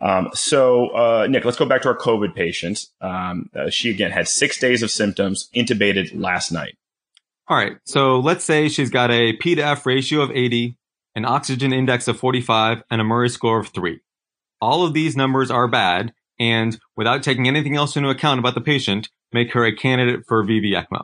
Um, 0.00 0.28
so, 0.34 0.88
uh, 0.90 1.26
Nick, 1.28 1.44
let's 1.44 1.56
go 1.56 1.66
back 1.66 1.82
to 1.82 1.88
our 1.88 1.96
COVID 1.96 2.34
patient. 2.36 2.86
Um, 3.00 3.50
uh, 3.56 3.70
she 3.70 3.90
again 3.90 4.12
had 4.12 4.28
six 4.28 4.58
days 4.58 4.84
of 4.84 4.90
symptoms, 4.90 5.48
intubated 5.54 6.10
last 6.14 6.52
night. 6.52 6.76
All 7.48 7.56
right. 7.56 7.76
So 7.84 8.20
let's 8.20 8.44
say 8.44 8.68
she's 8.68 8.90
got 8.90 9.10
a 9.10 9.32
P 9.32 9.56
to 9.56 9.62
F 9.62 9.84
ratio 9.84 10.20
of 10.20 10.30
80, 10.30 10.76
an 11.16 11.24
oxygen 11.24 11.72
index 11.72 12.06
of 12.06 12.18
45, 12.18 12.84
and 12.88 13.00
a 13.00 13.04
Murray 13.04 13.28
score 13.28 13.58
of 13.58 13.68
3. 13.68 14.00
All 14.60 14.86
of 14.86 14.94
these 14.94 15.16
numbers 15.16 15.50
are 15.50 15.66
bad. 15.66 16.12
And 16.38 16.78
without 16.96 17.22
taking 17.22 17.46
anything 17.46 17.76
else 17.76 17.96
into 17.96 18.08
account 18.08 18.40
about 18.40 18.54
the 18.54 18.60
patient, 18.60 19.08
make 19.34 19.52
her 19.52 19.66
a 19.66 19.76
candidate 19.76 20.22
for 20.26 20.42
VV 20.42 20.72
ECMO. 20.72 21.02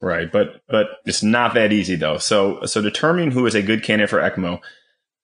Right, 0.00 0.30
but 0.30 0.62
but 0.68 0.86
it's 1.04 1.22
not 1.22 1.54
that 1.54 1.72
easy 1.72 1.96
though. 1.96 2.18
So 2.18 2.64
so 2.64 2.80
determining 2.80 3.32
who 3.32 3.44
is 3.46 3.56
a 3.56 3.62
good 3.62 3.82
candidate 3.82 4.10
for 4.10 4.20
ECMO 4.20 4.60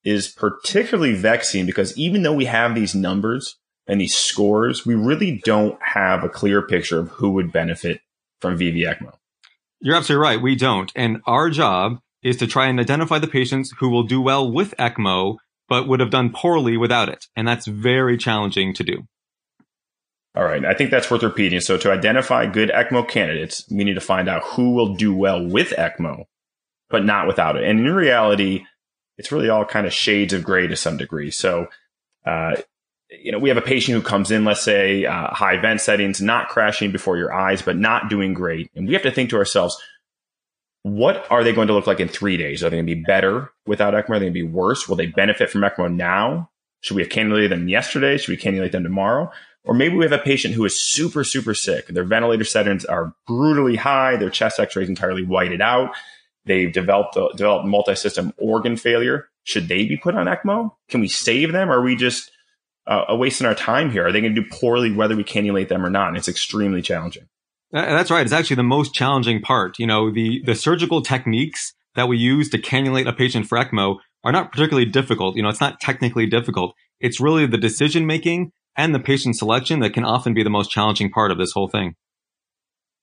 is 0.05 0.29
particularly 0.29 1.15
vexing 1.15 1.67
because 1.67 1.97
even 1.97 2.23
though 2.23 2.35
we 2.35 2.45
have 2.47 2.75
these 2.75 2.95
numbers, 2.95 3.57
and 3.87 4.01
these 4.01 4.15
scores, 4.15 4.85
we 4.85 4.95
really 4.95 5.41
don't 5.45 5.79
have 5.81 6.25
a 6.25 6.29
clear 6.29 6.63
picture 6.63 6.99
of 6.99 7.09
who 7.11 7.31
would 7.31 7.53
benefit 7.53 8.01
from 8.41 8.59
VV 8.59 8.79
ECMO. 8.79 9.13
You're 9.81 9.97
absolutely 9.97 10.23
right. 10.23 10.43
We 10.43 10.57
don't. 10.57 10.91
And 10.97 11.21
our 11.27 11.51
job 11.51 11.99
is 12.23 12.37
to 12.39 12.47
try 12.47 12.67
and 12.67 12.81
identify 12.81 13.19
the 13.19 13.29
patients 13.29 13.73
who 13.79 13.89
will 13.89 14.03
do 14.03 14.21
well 14.21 14.51
with 14.51 14.75
ECMO, 14.79 15.37
but 15.69 15.87
would 15.87 16.01
have 16.01 16.11
done 16.11 16.33
poorly 16.35 16.77
without 16.77 17.09
it. 17.09 17.27
And 17.37 17.47
that's 17.47 17.67
very 17.67 18.17
challenging 18.17 18.75
to 18.75 18.85
do. 18.85 19.05
All 20.37 20.45
right. 20.45 20.65
I 20.67 20.75
think 20.75 20.91
that's 20.91 21.11
worth 21.11 21.23
repeating. 21.23 21.61
So 21.61 21.79
to 21.79 21.91
identify 21.91 22.45
good 22.45 22.69
ECMO 22.69 23.09
candidates, 23.09 23.65
we 23.71 23.85
need 23.85 23.95
to 23.95 24.01
find 24.01 24.29
out 24.29 24.45
who 24.45 24.75
will 24.75 24.95
do 24.95 25.15
well 25.15 25.43
with 25.43 25.71
ECMO, 25.71 26.27
but 26.91 27.07
not 27.07 27.27
without 27.27 27.57
it. 27.57 27.65
And 27.65 27.81
in 27.81 27.95
reality, 27.95 28.65
it's 29.17 29.33
really 29.33 29.49
all 29.49 29.65
kind 29.65 29.87
of 29.87 29.95
shades 29.95 30.35
of 30.35 30.45
gray 30.45 30.67
to 30.67 30.77
some 30.77 30.99
degree. 30.99 31.31
So, 31.31 31.69
uh, 32.27 32.57
you 33.09 33.33
know, 33.33 33.39
we 33.39 33.49
have 33.49 33.57
a 33.57 33.63
patient 33.63 33.97
who 33.97 34.03
comes 34.03 34.31
in, 34.31 34.45
let's 34.45 34.63
say, 34.63 35.07
uh, 35.07 35.29
high 35.29 35.59
vent 35.59 35.81
settings, 35.81 36.21
not 36.21 36.49
crashing 36.49 36.93
before 36.93 37.17
your 37.17 37.33
eyes, 37.33 37.63
but 37.63 37.79
not 37.79 38.11
doing 38.11 38.35
great. 38.35 38.71
And 38.75 38.87
we 38.87 38.93
have 38.93 39.05
to 39.05 39.11
think 39.11 39.31
to 39.31 39.37
ourselves, 39.37 39.81
what 40.83 41.27
are 41.31 41.45
they 41.45 41.53
going 41.55 41.69
to 41.69 41.75
look 41.75 41.87
like 41.87 42.01
in 42.01 42.09
three 42.09 42.37
days? 42.37 42.63
Are 42.63 42.69
they 42.69 42.77
going 42.77 42.87
to 42.87 42.95
be 42.95 43.03
better 43.03 43.53
without 43.67 43.95
ECMO? 43.95 44.11
Are 44.11 44.19
they 44.19 44.27
going 44.27 44.35
to 44.35 44.43
be 44.43 44.43
worse? 44.43 44.87
Will 44.87 44.97
they 44.97 45.07
benefit 45.07 45.49
from 45.49 45.63
ECMO 45.63 45.95
now? 45.95 46.51
Should 46.83 46.97
we 46.97 47.03
have 47.03 47.11
cannulated 47.11 47.49
them 47.49 47.69
yesterday? 47.69 48.19
Should 48.19 48.29
we 48.29 48.37
cannulate 48.37 48.73
them 48.73 48.83
tomorrow? 48.83 49.33
Or 49.67 49.75
maybe 49.75 49.97
we 49.97 50.05
have 50.05 50.13
a 50.13 50.19
patient 50.19 50.55
who 50.55 50.65
is 50.65 50.81
super, 50.81 51.25
super 51.25 51.53
sick. 51.53 51.89
Their 51.89 52.05
ventilator 52.05 52.45
settings 52.45 52.85
are 52.85 53.15
brutally 53.27 53.75
high. 53.75 54.17
Their 54.17 54.31
chest 54.31 54.61
x-ray 54.61 54.85
is 54.85 54.89
entirely 54.89 55.25
whited 55.25 55.61
out. 55.61 55.91
They've 56.45 56.73
developed, 56.73 57.19
developed 57.37 57.67
multi-system 57.67 58.33
organ 58.39 58.77
failure. 58.77 59.29
Should 59.43 59.67
they 59.67 59.85
be 59.85 59.97
put 59.97 60.15
on 60.15 60.27
ECMO? 60.27 60.71
Can 60.89 61.01
we 61.01 61.09
save 61.09 61.51
them? 61.51 61.69
Are 61.69 61.83
we 61.83 61.97
just 61.97 62.31
uh, 62.87 63.05
wasting 63.11 63.49
our 63.49 63.57
time 63.57 63.91
here? 63.91 64.07
Are 64.07 64.13
they 64.13 64.21
going 64.21 64.37
to 64.37 64.41
do 64.41 64.49
poorly 64.49 64.93
whether 64.93 65.17
we 65.17 65.25
cannulate 65.25 65.67
them 65.69 65.85
or 65.85 65.91
not? 65.91 66.09
And 66.09 66.17
it's 66.17 66.29
extremely 66.29 66.81
challenging. 66.81 67.27
That's 67.73 68.13
right. 68.13 68.23
It's 68.23 68.33
actually 68.33 68.57
the 68.57 68.63
most 68.63 68.95
challenging 68.95 69.43
part. 69.43 69.81
You 69.81 69.89
know, 69.89 70.13
the, 70.13 70.41
the 70.45 70.55
surgical 70.55 71.03
techniques 71.03 71.75
that 71.97 72.07
we 72.07 72.19
use 72.19 72.49
to 72.51 72.59
cannulate 72.59 73.09
a 73.09 73.13
patient 73.13 73.49
for 73.49 73.59
ECMO 73.59 73.97
are 74.23 74.33
not 74.33 74.53
particularly 74.53 74.89
difficult. 74.89 75.35
You 75.35 75.43
know, 75.43 75.49
it's 75.49 75.61
not 75.61 75.81
technically 75.81 76.27
difficult. 76.27 76.75
It's 77.01 77.21
really 77.21 77.47
the 77.47 77.59
decision 77.59 78.07
making 78.07 78.53
and 78.77 78.95
the 78.95 79.01
patient 79.01 79.37
selection 79.37 79.81
that 79.81 79.95
can 79.95 80.05
often 80.05 80.35
be 80.35 80.43
the 80.43 80.51
most 80.51 80.71
challenging 80.71 81.11
part 81.11 81.31
of 81.31 81.39
this 81.39 81.53
whole 81.53 81.69
thing. 81.69 81.95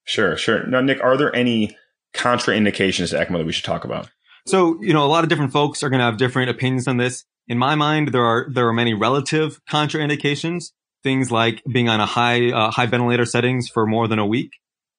Sure, 0.05 0.35
sure. 0.37 0.65
Now, 0.67 0.81
Nick, 0.81 1.03
are 1.03 1.17
there 1.17 1.35
any 1.35 1.77
contraindications 2.13 3.09
to 3.09 3.17
ECMO 3.17 3.39
that 3.39 3.45
we 3.45 3.51
should 3.51 3.65
talk 3.65 3.85
about? 3.85 4.09
So, 4.45 4.81
you 4.81 4.93
know, 4.93 5.05
a 5.05 5.07
lot 5.07 5.23
of 5.23 5.29
different 5.29 5.53
folks 5.53 5.83
are 5.83 5.89
going 5.89 5.99
to 5.99 6.05
have 6.05 6.17
different 6.17 6.49
opinions 6.49 6.87
on 6.87 6.97
this. 6.97 7.23
In 7.47 7.57
my 7.57 7.75
mind, 7.75 8.09
there 8.09 8.23
are 8.23 8.47
there 8.49 8.67
are 8.67 8.73
many 8.73 8.93
relative 8.93 9.59
contraindications. 9.69 10.71
Things 11.01 11.31
like 11.31 11.61
being 11.71 11.89
on 11.89 11.99
a 11.99 12.05
high 12.05 12.51
uh, 12.51 12.71
high 12.71 12.85
ventilator 12.85 13.25
settings 13.25 13.67
for 13.67 13.85
more 13.85 14.07
than 14.07 14.19
a 14.19 14.25
week, 14.25 14.51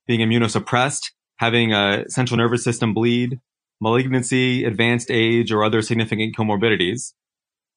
being 0.06 0.20
immunosuppressed, 0.20 1.12
having 1.36 1.72
a 1.72 2.04
central 2.08 2.36
nervous 2.36 2.64
system 2.64 2.92
bleed, 2.92 3.40
malignancy, 3.80 4.64
advanced 4.64 5.10
age, 5.10 5.52
or 5.52 5.64
other 5.64 5.82
significant 5.82 6.36
comorbidities. 6.36 7.12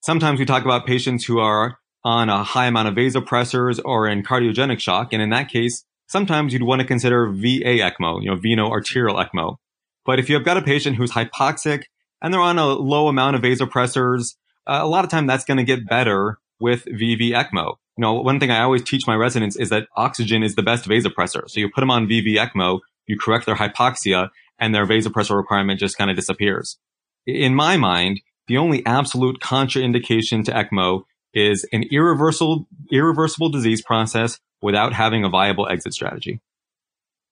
Sometimes 0.01 0.39
we 0.39 0.45
talk 0.45 0.63
about 0.63 0.85
patients 0.85 1.25
who 1.25 1.39
are 1.39 1.79
on 2.07 2.29
a 2.29 2.41
high 2.41 2.67
amount 2.67 2.87
of 2.87 2.95
vasopressors 2.95 3.81
or 3.83 4.07
in 4.07 4.23
cardiogenic 4.23 4.79
shock, 4.79 5.11
and 5.11 5.21
in 5.21 5.29
that 5.31 5.49
case, 5.49 5.83
sometimes 6.07 6.53
you'd 6.53 6.63
want 6.63 6.79
to 6.79 6.87
consider 6.87 7.29
VA 7.29 7.81
ECMO, 7.83 8.23
you 8.23 8.29
know, 8.29 8.37
veno 8.37 8.71
arterial 8.71 9.17
ECMO. 9.17 9.57
But 10.05 10.17
if 10.17 10.29
you've 10.29 10.45
got 10.45 10.55
a 10.55 10.61
patient 10.61 10.95
who's 10.95 11.11
hypoxic 11.11 11.83
and 12.21 12.33
they're 12.33 12.39
on 12.39 12.57
a 12.57 12.67
low 12.67 13.09
amount 13.09 13.35
of 13.35 13.41
vasopressors 13.41 14.35
uh, 14.67 14.79
a 14.81 14.87
lot 14.87 15.03
of 15.03 15.11
time 15.11 15.27
that's 15.27 15.45
going 15.45 15.57
to 15.57 15.63
get 15.63 15.87
better 15.87 16.37
with 16.59 16.85
VV 16.85 17.31
ECMO. 17.31 17.75
You 17.97 18.01
know, 18.01 18.13
one 18.13 18.39
thing 18.39 18.51
I 18.51 18.61
always 18.61 18.83
teach 18.83 19.07
my 19.07 19.15
residents 19.15 19.55
is 19.55 19.69
that 19.69 19.87
oxygen 19.95 20.43
is 20.43 20.55
the 20.55 20.63
best 20.63 20.85
vasopressor. 20.85 21.49
So 21.49 21.59
you 21.59 21.69
put 21.69 21.81
them 21.81 21.91
on 21.91 22.07
VV 22.07 22.35
ECMO, 22.35 22.79
you 23.05 23.17
correct 23.17 23.45
their 23.45 23.55
hypoxia, 23.55 24.29
and 24.59 24.73
their 24.73 24.85
vasopressor 24.85 25.35
requirement 25.35 25.79
just 25.79 25.97
kind 25.97 26.09
of 26.09 26.15
disappears. 26.15 26.77
In 27.25 27.55
my 27.55 27.77
mind, 27.77 28.21
the 28.47 28.57
only 28.57 28.85
absolute 28.85 29.39
contraindication 29.39 30.43
to 30.45 30.51
ECMO 30.51 31.03
is 31.33 31.65
an 31.71 31.83
irreversible, 31.91 32.67
irreversible 32.91 33.49
disease 33.49 33.81
process 33.81 34.39
without 34.61 34.93
having 34.93 35.23
a 35.23 35.29
viable 35.29 35.67
exit 35.67 35.93
strategy. 35.93 36.41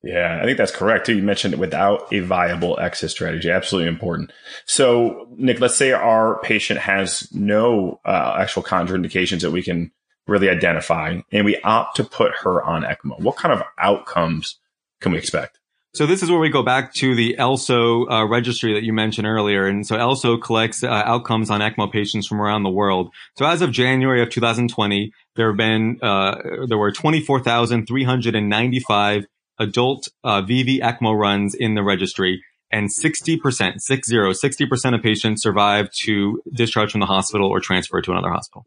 Yeah, 0.04 0.40
I 0.40 0.46
think 0.46 0.60
that's 0.60 0.72
correct 0.72 1.08
too. 1.08 1.16
You 1.18 1.24
mentioned 1.24 1.56
without 1.56 2.14
a 2.14 2.20
viable 2.20 2.80
exit 2.80 3.10
strategy. 3.10 3.50
Absolutely 3.50 3.90
important. 3.90 4.32
So, 4.66 5.28
Nick, 5.36 5.60
let's 5.60 5.76
say 5.76 5.94
our 5.94 6.40
patient 6.42 6.80
has 6.80 7.28
no 7.34 8.00
uh, 8.06 8.38
actual 8.40 8.62
contraindications 8.62 9.42
that 9.42 9.50
we 9.50 9.64
can 9.64 9.92
really 10.28 10.50
identify, 10.50 11.20
and 11.32 11.46
we 11.46 11.60
opt 11.62 11.98
to 11.98 12.04
put 12.04 12.34
her 12.44 12.64
on 12.64 12.84
ECMO. 12.84 13.20
What 13.20 13.36
kind 13.36 13.52
of 13.52 13.64
outcomes 13.80 14.60
can 15.02 15.12
we 15.12 15.18
expect? 15.18 15.60
So 15.96 16.06
this 16.06 16.22
is 16.22 16.30
where 16.30 16.42
we 16.42 16.50
go 16.50 16.62
back 16.62 16.94
to 16.96 17.16
the 17.16 17.38
ELSO 17.40 18.12
uh, 18.12 18.28
registry 18.28 18.74
that 18.74 18.84
you 18.84 18.92
mentioned 18.92 19.26
earlier. 19.26 19.66
And 19.66 19.88
so 19.88 19.96
ELSO 19.96 20.42
collects 20.42 20.84
uh, 20.84 20.90
outcomes 20.90 21.50
on 21.50 21.62
ECMO 21.62 21.90
patients 21.90 22.28
from 22.28 22.42
around 22.42 22.64
the 22.64 22.70
world. 22.70 23.14
So 23.38 23.46
as 23.46 23.62
of 23.62 23.72
January 23.72 24.22
of 24.22 24.30
2020, 24.30 25.14
there 25.38 25.48
have 25.48 25.56
been, 25.56 25.98
uh, 26.02 26.36
there 26.68 26.78
were 26.78 26.92
24,395 26.92 29.26
adult 29.58 30.10
uh, 30.26 30.42
VV 30.42 30.82
ECMO 30.82 31.18
runs 31.18 31.56
in 31.56 31.76
the 31.76 31.84
registry, 31.84 32.44
and 32.74 32.90
60%, 32.90 33.80
six 33.80 34.10
zero, 34.10 34.32
60% 34.32 34.96
of 34.96 35.02
patients 35.02 35.44
survived 35.44 35.94
to 36.04 36.42
discharge 36.54 36.92
from 36.92 37.00
the 37.00 37.06
hospital 37.06 37.48
or 37.48 37.62
transfer 37.62 38.02
to 38.02 38.12
another 38.12 38.32
hospital. 38.32 38.66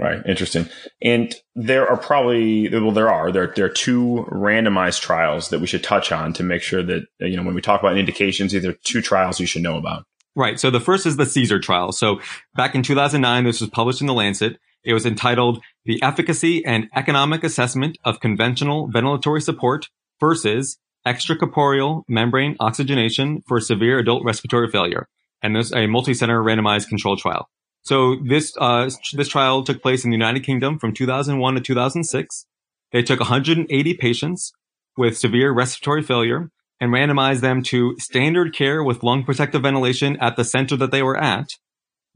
Right. 0.00 0.22
Interesting. 0.24 0.66
And 1.02 1.34
there 1.54 1.86
are 1.86 1.98
probably, 1.98 2.70
well, 2.70 2.90
there 2.90 3.12
are, 3.12 3.30
there, 3.30 3.52
there 3.54 3.66
are 3.66 3.68
two 3.68 4.26
randomized 4.30 5.02
trials 5.02 5.50
that 5.50 5.60
we 5.60 5.66
should 5.66 5.84
touch 5.84 6.10
on 6.10 6.32
to 6.34 6.42
make 6.42 6.62
sure 6.62 6.82
that, 6.82 7.02
you 7.18 7.36
know, 7.36 7.42
when 7.42 7.54
we 7.54 7.60
talk 7.60 7.80
about 7.80 7.98
indications, 7.98 8.54
either 8.54 8.72
two 8.72 9.02
trials 9.02 9.38
you 9.38 9.46
should 9.46 9.62
know 9.62 9.76
about. 9.76 10.06
Right. 10.34 10.58
So 10.58 10.70
the 10.70 10.80
first 10.80 11.04
is 11.04 11.18
the 11.18 11.24
CESAR 11.24 11.60
trial. 11.60 11.92
So 11.92 12.20
back 12.54 12.74
in 12.74 12.82
2009, 12.82 13.44
this 13.44 13.60
was 13.60 13.68
published 13.68 14.00
in 14.00 14.06
the 14.06 14.14
Lancet. 14.14 14.58
It 14.82 14.94
was 14.94 15.04
entitled 15.04 15.62
The 15.84 16.02
Efficacy 16.02 16.64
and 16.64 16.88
Economic 16.96 17.44
Assessment 17.44 17.98
of 18.02 18.20
Conventional 18.20 18.88
Ventilatory 18.88 19.42
Support 19.42 19.90
versus 20.18 20.78
Extracorporeal 21.06 22.04
Membrane 22.08 22.56
Oxygenation 22.58 23.42
for 23.46 23.60
Severe 23.60 23.98
Adult 23.98 24.24
Respiratory 24.24 24.70
Failure. 24.70 25.08
And 25.42 25.56
this 25.56 25.74
a 25.74 25.86
multi-center 25.86 26.42
randomized 26.42 26.88
control 26.88 27.18
trial. 27.18 27.50
So 27.82 28.16
this, 28.24 28.54
uh, 28.60 28.90
this 29.14 29.28
trial 29.28 29.64
took 29.64 29.82
place 29.82 30.04
in 30.04 30.10
the 30.10 30.16
United 30.16 30.44
Kingdom 30.44 30.78
from 30.78 30.92
2001 30.92 31.54
to 31.54 31.60
2006. 31.60 32.46
They 32.92 33.02
took 33.02 33.20
180 33.20 33.94
patients 33.94 34.52
with 34.96 35.16
severe 35.16 35.52
respiratory 35.52 36.02
failure 36.02 36.50
and 36.80 36.92
randomized 36.92 37.40
them 37.40 37.62
to 37.62 37.94
standard 37.98 38.54
care 38.54 38.82
with 38.82 39.02
lung 39.02 39.24
protective 39.24 39.62
ventilation 39.62 40.16
at 40.20 40.36
the 40.36 40.44
center 40.44 40.76
that 40.76 40.90
they 40.90 41.02
were 41.02 41.16
at 41.16 41.48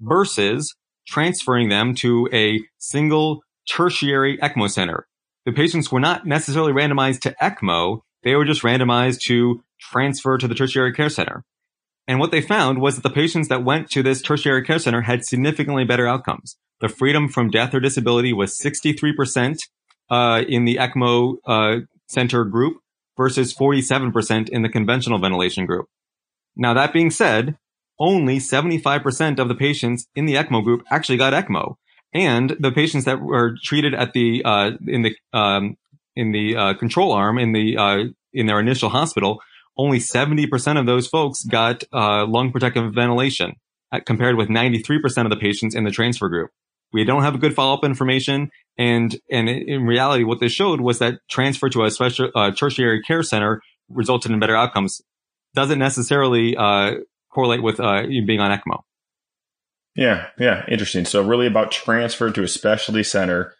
versus 0.01 0.75
transferring 1.07 1.69
them 1.69 1.95
to 1.95 2.29
a 2.33 2.61
single 2.79 3.43
tertiary 3.69 4.39
ECMO 4.39 4.71
center. 4.71 5.07
The 5.45 5.53
patients 5.53 5.93
were 5.93 6.01
not 6.01 6.27
necessarily 6.27 6.73
randomized 6.73 7.21
to 7.21 7.35
ECMO. 7.41 8.01
They 8.23 8.35
were 8.35 8.47
just 8.47 8.63
randomized 8.63 9.21
to 9.27 9.63
transfer 9.79 10.39
to 10.39 10.49
the 10.49 10.55
tertiary 10.55 10.93
care 10.95 11.11
center. 11.11 11.45
And 12.07 12.19
what 12.19 12.31
they 12.31 12.41
found 12.41 12.81
was 12.81 12.97
that 12.97 13.03
the 13.03 13.15
patients 13.15 13.49
that 13.49 13.65
went 13.65 13.91
to 13.91 14.03
this 14.03 14.21
tertiary 14.21 14.63
care 14.63 14.79
center 14.79 15.03
had 15.03 15.25
significantly 15.25 15.85
better 15.85 16.07
outcomes. 16.07 16.57
The 16.81 16.89
freedom 16.89 17.29
from 17.29 17.51
death 17.51 17.75
or 17.75 17.81
disability 17.81 18.33
was 18.33 18.59
63% 18.59 19.59
uh, 20.11 20.43
in 20.47 20.65
the 20.65 20.77
ECMO 20.77 21.37
uh, 21.47 21.77
center 22.07 22.45
group 22.45 22.79
versus 23.17 23.55
47% 23.55 24.49
in 24.49 24.63
the 24.63 24.69
conventional 24.69 25.19
ventilation 25.19 25.67
group. 25.67 25.87
Now, 26.57 26.75
that 26.75 26.93
being 26.93 27.11
said, 27.11 27.57
only 27.99 28.39
75% 28.39 29.39
of 29.39 29.49
the 29.49 29.55
patients 29.55 30.07
in 30.15 30.27
the 30.27 30.35
ECMO 30.35 30.63
group 30.63 30.85
actually 30.91 31.19
got 31.19 31.33
ECMO. 31.33 31.77
And 32.13 32.57
the 32.61 32.71
patients 32.71 33.07
that 33.07 33.21
were 33.21 33.57
treated 33.63 33.95
at 33.95 34.13
the, 34.13 34.43
uh, 34.45 34.73
in 34.87 35.03
the, 35.03 35.17
um, 35.33 35.77
in 36.15 36.33
the, 36.33 36.57
uh, 36.57 36.75
control 36.75 37.13
arm 37.13 37.39
in 37.39 37.53
the, 37.53 37.77
uh, 37.77 38.05
in 38.33 38.47
their 38.47 38.61
initial 38.61 38.89
hospital, 38.89 39.41
only 39.77 39.99
70% 39.99 40.79
of 40.79 40.87
those 40.87 41.07
folks 41.07 41.45
got, 41.45 41.85
uh, 41.93 42.27
lung 42.27 42.53
protective 42.53 42.95
ventilation 42.95 43.55
uh, 43.93 44.01
compared 44.05 44.37
with 44.37 44.49
93% 44.49 45.25
of 45.25 45.31
the 45.31 45.37
patients 45.37 45.75
in 45.75 45.85
the 45.85 45.91
transfer 45.91 46.29
group. 46.29 46.51
We 46.93 47.05
don't 47.05 47.23
have 47.23 47.35
a 47.35 47.39
good 47.39 47.55
follow-up 47.55 47.85
information. 47.85 48.51
And, 48.79 49.17
and 49.31 49.49
in 49.49 49.85
reality, 49.85 50.25
what 50.25 50.41
this 50.41 50.53
showed 50.53 50.81
was 50.81 51.01
that 51.01 51.15
transfer 51.29 51.69
to 51.71 51.85
a 51.85 51.91
special, 51.91 52.31
uh, 52.35 52.53
tertiary 52.53 53.03
care 53.03 53.23
center 53.23 53.61
resulted 53.89 54.31
in 54.31 54.39
better 54.39 54.57
outcomes. 54.57 55.03
Doesn't 55.55 55.79
necessarily, 55.79 56.57
uh, 56.57 56.97
correlate 57.35 57.63
with 57.63 57.81
uh, 57.81 58.03
being 58.07 58.41
on 58.41 58.57
ECMO. 58.57 58.83
Yeah, 59.97 60.29
yeah, 60.39 60.65
interesting. 60.69 61.05
So 61.05 61.23
really 61.23 61.47
about 61.47 61.71
transfer 61.71 62.31
to 62.31 62.43
a 62.43 62.49
specialty 62.49 63.03
center. 63.03 63.55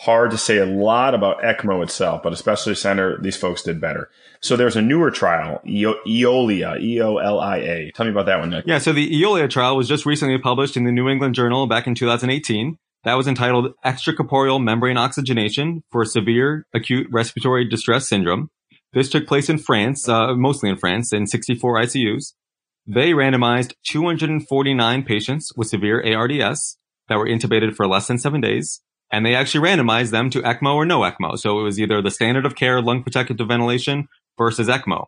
Hard 0.00 0.30
to 0.30 0.38
say 0.38 0.56
a 0.56 0.66
lot 0.66 1.14
about 1.14 1.42
ECMO 1.42 1.82
itself, 1.82 2.22
but 2.22 2.32
especially 2.32 2.74
center, 2.74 3.20
these 3.20 3.36
folks 3.36 3.62
did 3.62 3.80
better. 3.80 4.08
So 4.40 4.56
there's 4.56 4.76
a 4.76 4.80
newer 4.80 5.10
trial, 5.10 5.60
EOLIA, 5.66 6.80
E-O-L-I-A. 6.80 7.92
Tell 7.94 8.06
me 8.06 8.12
about 8.12 8.24
that 8.24 8.38
one, 8.38 8.48
Nick. 8.48 8.64
Yeah, 8.66 8.78
so 8.78 8.94
the 8.94 9.10
EOLIA 9.10 9.50
trial 9.50 9.76
was 9.76 9.88
just 9.88 10.06
recently 10.06 10.38
published 10.38 10.76
in 10.76 10.84
the 10.84 10.92
New 10.92 11.08
England 11.08 11.34
Journal 11.34 11.66
back 11.66 11.86
in 11.86 11.94
2018. 11.94 12.78
That 13.04 13.14
was 13.14 13.26
entitled 13.26 13.74
Extracorporeal 13.84 14.62
Membrane 14.62 14.96
Oxygenation 14.96 15.82
for 15.90 16.06
Severe 16.06 16.66
Acute 16.74 17.06
Respiratory 17.10 17.68
Distress 17.68 18.08
Syndrome. 18.08 18.48
This 18.92 19.10
took 19.10 19.26
place 19.26 19.48
in 19.48 19.58
France, 19.58 20.08
uh, 20.08 20.34
mostly 20.34 20.70
in 20.70 20.76
France, 20.76 21.12
in 21.12 21.26
64 21.26 21.76
ICUs. 21.82 22.32
They 22.86 23.10
randomized 23.10 23.74
249 23.86 25.02
patients 25.02 25.52
with 25.56 25.68
severe 25.68 26.02
ARDS 26.02 26.78
that 27.08 27.16
were 27.16 27.28
intubated 27.28 27.74
for 27.74 27.86
less 27.86 28.06
than 28.06 28.18
seven 28.18 28.40
days, 28.40 28.80
and 29.10 29.26
they 29.26 29.34
actually 29.34 29.66
randomized 29.66 30.10
them 30.10 30.30
to 30.30 30.42
ECMO 30.42 30.74
or 30.74 30.86
no 30.86 31.00
ECMO. 31.00 31.38
So 31.38 31.58
it 31.60 31.62
was 31.62 31.80
either 31.80 32.00
the 32.00 32.10
standard 32.10 32.46
of 32.46 32.54
care 32.54 32.80
lung 32.80 33.02
protective 33.02 33.38
ventilation 33.38 34.08
versus 34.38 34.68
ECMO. 34.68 35.06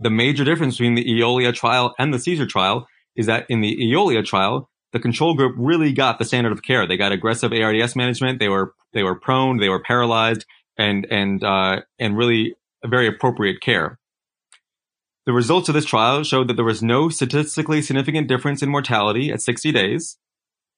The 0.00 0.10
major 0.10 0.44
difference 0.44 0.76
between 0.76 0.94
the 0.94 1.04
Eolia 1.04 1.52
trial 1.54 1.94
and 1.98 2.12
the 2.12 2.18
CESAR 2.18 2.48
trial 2.48 2.86
is 3.16 3.26
that 3.26 3.46
in 3.48 3.60
the 3.60 3.76
Eolia 3.76 4.24
trial, 4.24 4.70
the 4.92 5.00
control 5.00 5.34
group 5.34 5.54
really 5.58 5.92
got 5.92 6.18
the 6.18 6.24
standard 6.24 6.52
of 6.52 6.62
care. 6.62 6.86
They 6.86 6.96
got 6.96 7.12
aggressive 7.12 7.52
ARDS 7.52 7.96
management. 7.96 8.38
They 8.38 8.48
were 8.48 8.74
they 8.92 9.02
were 9.02 9.18
prone, 9.18 9.58
they 9.58 9.68
were 9.68 9.82
paralyzed, 9.82 10.46
and 10.78 11.06
and 11.10 11.42
uh, 11.42 11.82
and 11.98 12.16
really 12.16 12.54
very 12.86 13.08
appropriate 13.08 13.60
care. 13.60 13.98
The 15.26 15.32
results 15.34 15.68
of 15.68 15.74
this 15.74 15.84
trial 15.84 16.24
showed 16.24 16.48
that 16.48 16.54
there 16.54 16.64
was 16.64 16.82
no 16.82 17.10
statistically 17.10 17.82
significant 17.82 18.28
difference 18.28 18.62
in 18.62 18.70
mortality 18.70 19.30
at 19.30 19.42
60 19.42 19.72
days, 19.72 20.16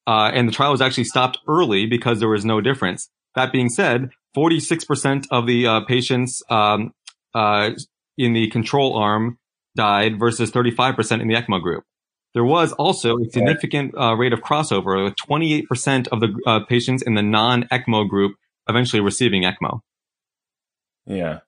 uh, 0.07 0.31
and 0.33 0.47
the 0.47 0.51
trial 0.51 0.71
was 0.71 0.81
actually 0.81 1.03
stopped 1.03 1.39
early 1.47 1.85
because 1.85 2.19
there 2.19 2.29
was 2.29 2.45
no 2.45 2.61
difference. 2.61 3.09
That 3.35 3.51
being 3.51 3.69
said, 3.69 4.09
46% 4.35 5.27
of 5.31 5.45
the 5.45 5.67
uh, 5.67 5.81
patients 5.81 6.41
um, 6.49 6.93
uh, 7.33 7.71
in 8.17 8.33
the 8.33 8.49
control 8.49 8.97
arm 8.97 9.37
died 9.75 10.19
versus 10.19 10.51
35% 10.51 11.21
in 11.21 11.27
the 11.27 11.35
ECMO 11.35 11.61
group. 11.61 11.83
There 12.33 12.43
was 12.45 12.71
also 12.73 13.17
a 13.17 13.25
significant 13.29 13.93
uh, 13.97 14.15
rate 14.15 14.31
of 14.31 14.41
crossover, 14.41 15.03
with 15.03 15.15
28% 15.29 16.07
of 16.09 16.21
the 16.21 16.33
uh, 16.45 16.59
patients 16.61 17.03
in 17.03 17.15
the 17.15 17.21
non-ECMO 17.21 18.07
group 18.09 18.35
eventually 18.69 19.01
receiving 19.01 19.43
ECMO. 19.43 19.81
Yeah. 21.05 21.39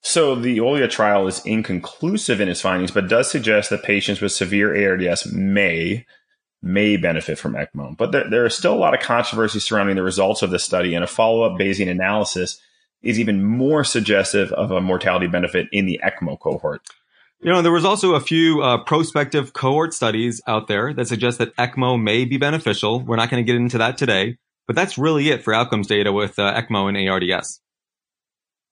So 0.00 0.34
the 0.34 0.58
Eolia 0.58 0.90
trial 0.90 1.26
is 1.28 1.44
inconclusive 1.46 2.40
in 2.40 2.48
its 2.48 2.60
findings, 2.60 2.90
but 2.90 3.08
does 3.08 3.30
suggest 3.30 3.70
that 3.70 3.84
patients 3.84 4.20
with 4.20 4.32
severe 4.32 4.90
ARDS 4.90 5.32
may 5.32 6.04
may 6.64 6.96
benefit 6.96 7.38
from 7.38 7.54
ECMO. 7.54 7.96
But 7.96 8.12
there, 8.12 8.28
there 8.28 8.46
is 8.46 8.56
still 8.56 8.74
a 8.74 8.76
lot 8.76 8.94
of 8.94 9.00
controversy 9.00 9.60
surrounding 9.60 9.96
the 9.96 10.02
results 10.02 10.42
of 10.42 10.50
this 10.50 10.64
study, 10.64 10.94
and 10.94 11.04
a 11.04 11.06
follow-up 11.06 11.58
Bayesian 11.58 11.90
analysis 11.90 12.60
is 13.02 13.20
even 13.20 13.44
more 13.44 13.84
suggestive 13.84 14.50
of 14.52 14.70
a 14.70 14.80
mortality 14.80 15.26
benefit 15.26 15.68
in 15.72 15.84
the 15.84 16.00
ECMO 16.02 16.40
cohort. 16.40 16.80
You 17.40 17.52
know, 17.52 17.60
there 17.60 17.70
was 17.70 17.84
also 17.84 18.14
a 18.14 18.20
few 18.20 18.62
uh, 18.62 18.82
prospective 18.84 19.52
cohort 19.52 19.92
studies 19.92 20.40
out 20.46 20.66
there 20.66 20.94
that 20.94 21.08
suggest 21.08 21.36
that 21.38 21.54
ECMO 21.56 22.02
may 22.02 22.24
be 22.24 22.38
beneficial. 22.38 23.00
We're 23.00 23.16
not 23.16 23.28
going 23.28 23.44
to 23.44 23.46
get 23.46 23.60
into 23.60 23.78
that 23.78 23.98
today, 23.98 24.38
but 24.66 24.74
that's 24.74 24.96
really 24.96 25.28
it 25.28 25.44
for 25.44 25.52
outcomes 25.52 25.86
data 25.86 26.10
with 26.12 26.38
uh, 26.38 26.54
ECMO 26.54 26.88
and 26.88 27.08
ARDS. 27.08 27.60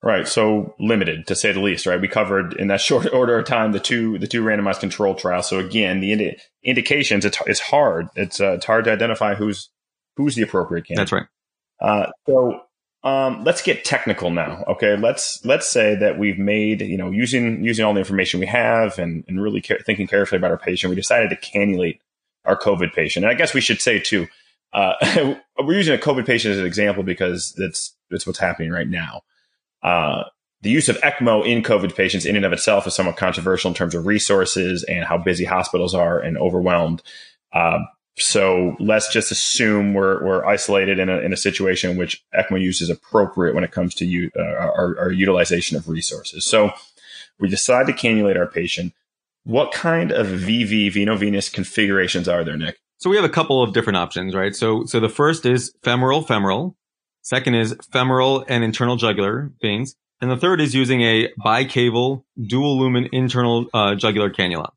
Right. 0.04 0.26
So 0.26 0.74
limited 0.80 1.28
to 1.28 1.36
say 1.36 1.52
the 1.52 1.60
least, 1.60 1.86
right? 1.86 2.00
We 2.00 2.08
covered 2.08 2.54
in 2.54 2.68
that 2.68 2.80
short 2.80 3.12
order 3.12 3.38
of 3.38 3.46
time 3.46 3.72
the 3.72 3.80
two 3.80 4.18
the 4.18 4.26
two 4.26 4.42
randomized 4.42 4.80
control 4.80 5.14
trials. 5.14 5.48
So 5.48 5.58
again, 5.58 6.00
the 6.00 6.12
indi- 6.12 6.38
indications 6.64 7.24
it's 7.24 7.38
it's 7.46 7.60
hard. 7.60 8.08
It's 8.16 8.40
uh, 8.40 8.52
it's 8.52 8.66
hard 8.66 8.84
to 8.86 8.92
identify 8.92 9.34
who's 9.34 9.70
who's 10.16 10.34
the 10.34 10.42
appropriate 10.42 10.86
candidate. 10.86 11.10
That's 11.10 11.12
right. 11.12 11.26
Uh, 11.80 12.10
so 12.26 12.60
um, 13.04 13.42
let's 13.44 13.62
get 13.62 13.84
technical 13.84 14.30
now. 14.30 14.64
Okay, 14.68 14.96
let's 14.96 15.44
let's 15.44 15.68
say 15.68 15.96
that 15.96 16.18
we've 16.18 16.38
made 16.38 16.80
you 16.80 16.96
know 16.96 17.10
using 17.10 17.64
using 17.64 17.84
all 17.84 17.94
the 17.94 18.00
information 18.00 18.40
we 18.40 18.46
have 18.46 18.98
and 18.98 19.24
and 19.28 19.42
really 19.42 19.60
care, 19.60 19.78
thinking 19.84 20.06
carefully 20.06 20.38
about 20.38 20.50
our 20.50 20.58
patient, 20.58 20.90
we 20.90 20.96
decided 20.96 21.30
to 21.30 21.36
cannulate 21.36 21.98
our 22.44 22.56
COVID 22.56 22.92
patient. 22.92 23.24
And 23.24 23.32
I 23.32 23.36
guess 23.36 23.54
we 23.54 23.60
should 23.60 23.80
say 23.80 23.98
too, 23.98 24.26
uh, 24.72 24.94
we're 25.58 25.76
using 25.76 25.94
a 25.94 25.98
COVID 25.98 26.26
patient 26.26 26.52
as 26.52 26.58
an 26.58 26.66
example 26.66 27.02
because 27.02 27.52
that's 27.56 27.94
that's 28.10 28.26
what's 28.26 28.38
happening 28.38 28.70
right 28.70 28.88
now. 28.88 29.22
Uh, 29.82 30.24
the 30.62 30.70
use 30.70 30.88
of 30.88 30.96
ECMO 31.00 31.44
in 31.44 31.62
COVID 31.62 31.96
patients 31.96 32.24
in 32.24 32.36
and 32.36 32.44
of 32.44 32.52
itself 32.52 32.86
is 32.86 32.94
somewhat 32.94 33.16
controversial 33.16 33.68
in 33.68 33.74
terms 33.74 33.94
of 33.94 34.06
resources 34.06 34.84
and 34.84 35.04
how 35.04 35.18
busy 35.18 35.44
hospitals 35.44 35.94
are 35.94 36.20
and 36.20 36.38
overwhelmed. 36.38 37.02
Uh, 37.52 37.80
so 38.18 38.76
let's 38.78 39.12
just 39.12 39.32
assume 39.32 39.94
we're, 39.94 40.24
we're 40.24 40.44
isolated 40.44 40.98
in 40.98 41.08
a, 41.08 41.18
in 41.18 41.32
a 41.32 41.36
situation 41.36 41.90
in 41.90 41.96
which 41.96 42.22
ECMO 42.34 42.60
use 42.60 42.80
is 42.80 42.90
appropriate 42.90 43.54
when 43.54 43.64
it 43.64 43.72
comes 43.72 43.94
to 43.96 44.04
u, 44.04 44.30
uh, 44.38 44.42
our, 44.42 44.96
our 44.98 45.10
utilization 45.10 45.76
of 45.76 45.88
resources. 45.88 46.44
So 46.44 46.72
we 47.40 47.48
decide 47.48 47.86
to 47.86 47.92
cannulate 47.92 48.38
our 48.38 48.46
patient. 48.46 48.92
What 49.44 49.72
kind 49.72 50.12
of 50.12 50.26
VV, 50.26 50.92
veno-venous 50.92 51.48
configurations 51.48 52.28
are 52.28 52.44
there, 52.44 52.56
Nick? 52.56 52.78
So 52.98 53.10
we 53.10 53.16
have 53.16 53.24
a 53.24 53.30
couple 53.30 53.62
of 53.62 53.72
different 53.72 53.96
options, 53.96 54.34
right? 54.34 54.54
So, 54.54 54.84
so 54.84 55.00
the 55.00 55.08
first 55.08 55.44
is 55.44 55.74
femoral, 55.82 56.22
femoral. 56.22 56.76
Second 57.22 57.54
is 57.54 57.76
femoral 57.92 58.44
and 58.48 58.64
internal 58.64 58.96
jugular 58.96 59.52
veins. 59.60 59.96
And 60.20 60.30
the 60.30 60.36
third 60.36 60.60
is 60.60 60.74
using 60.74 61.02
a 61.02 61.28
bicaval 61.44 62.24
dual 62.40 62.78
lumen 62.78 63.08
internal 63.12 63.66
uh, 63.72 63.94
jugular 63.94 64.30
cannula. 64.30 64.70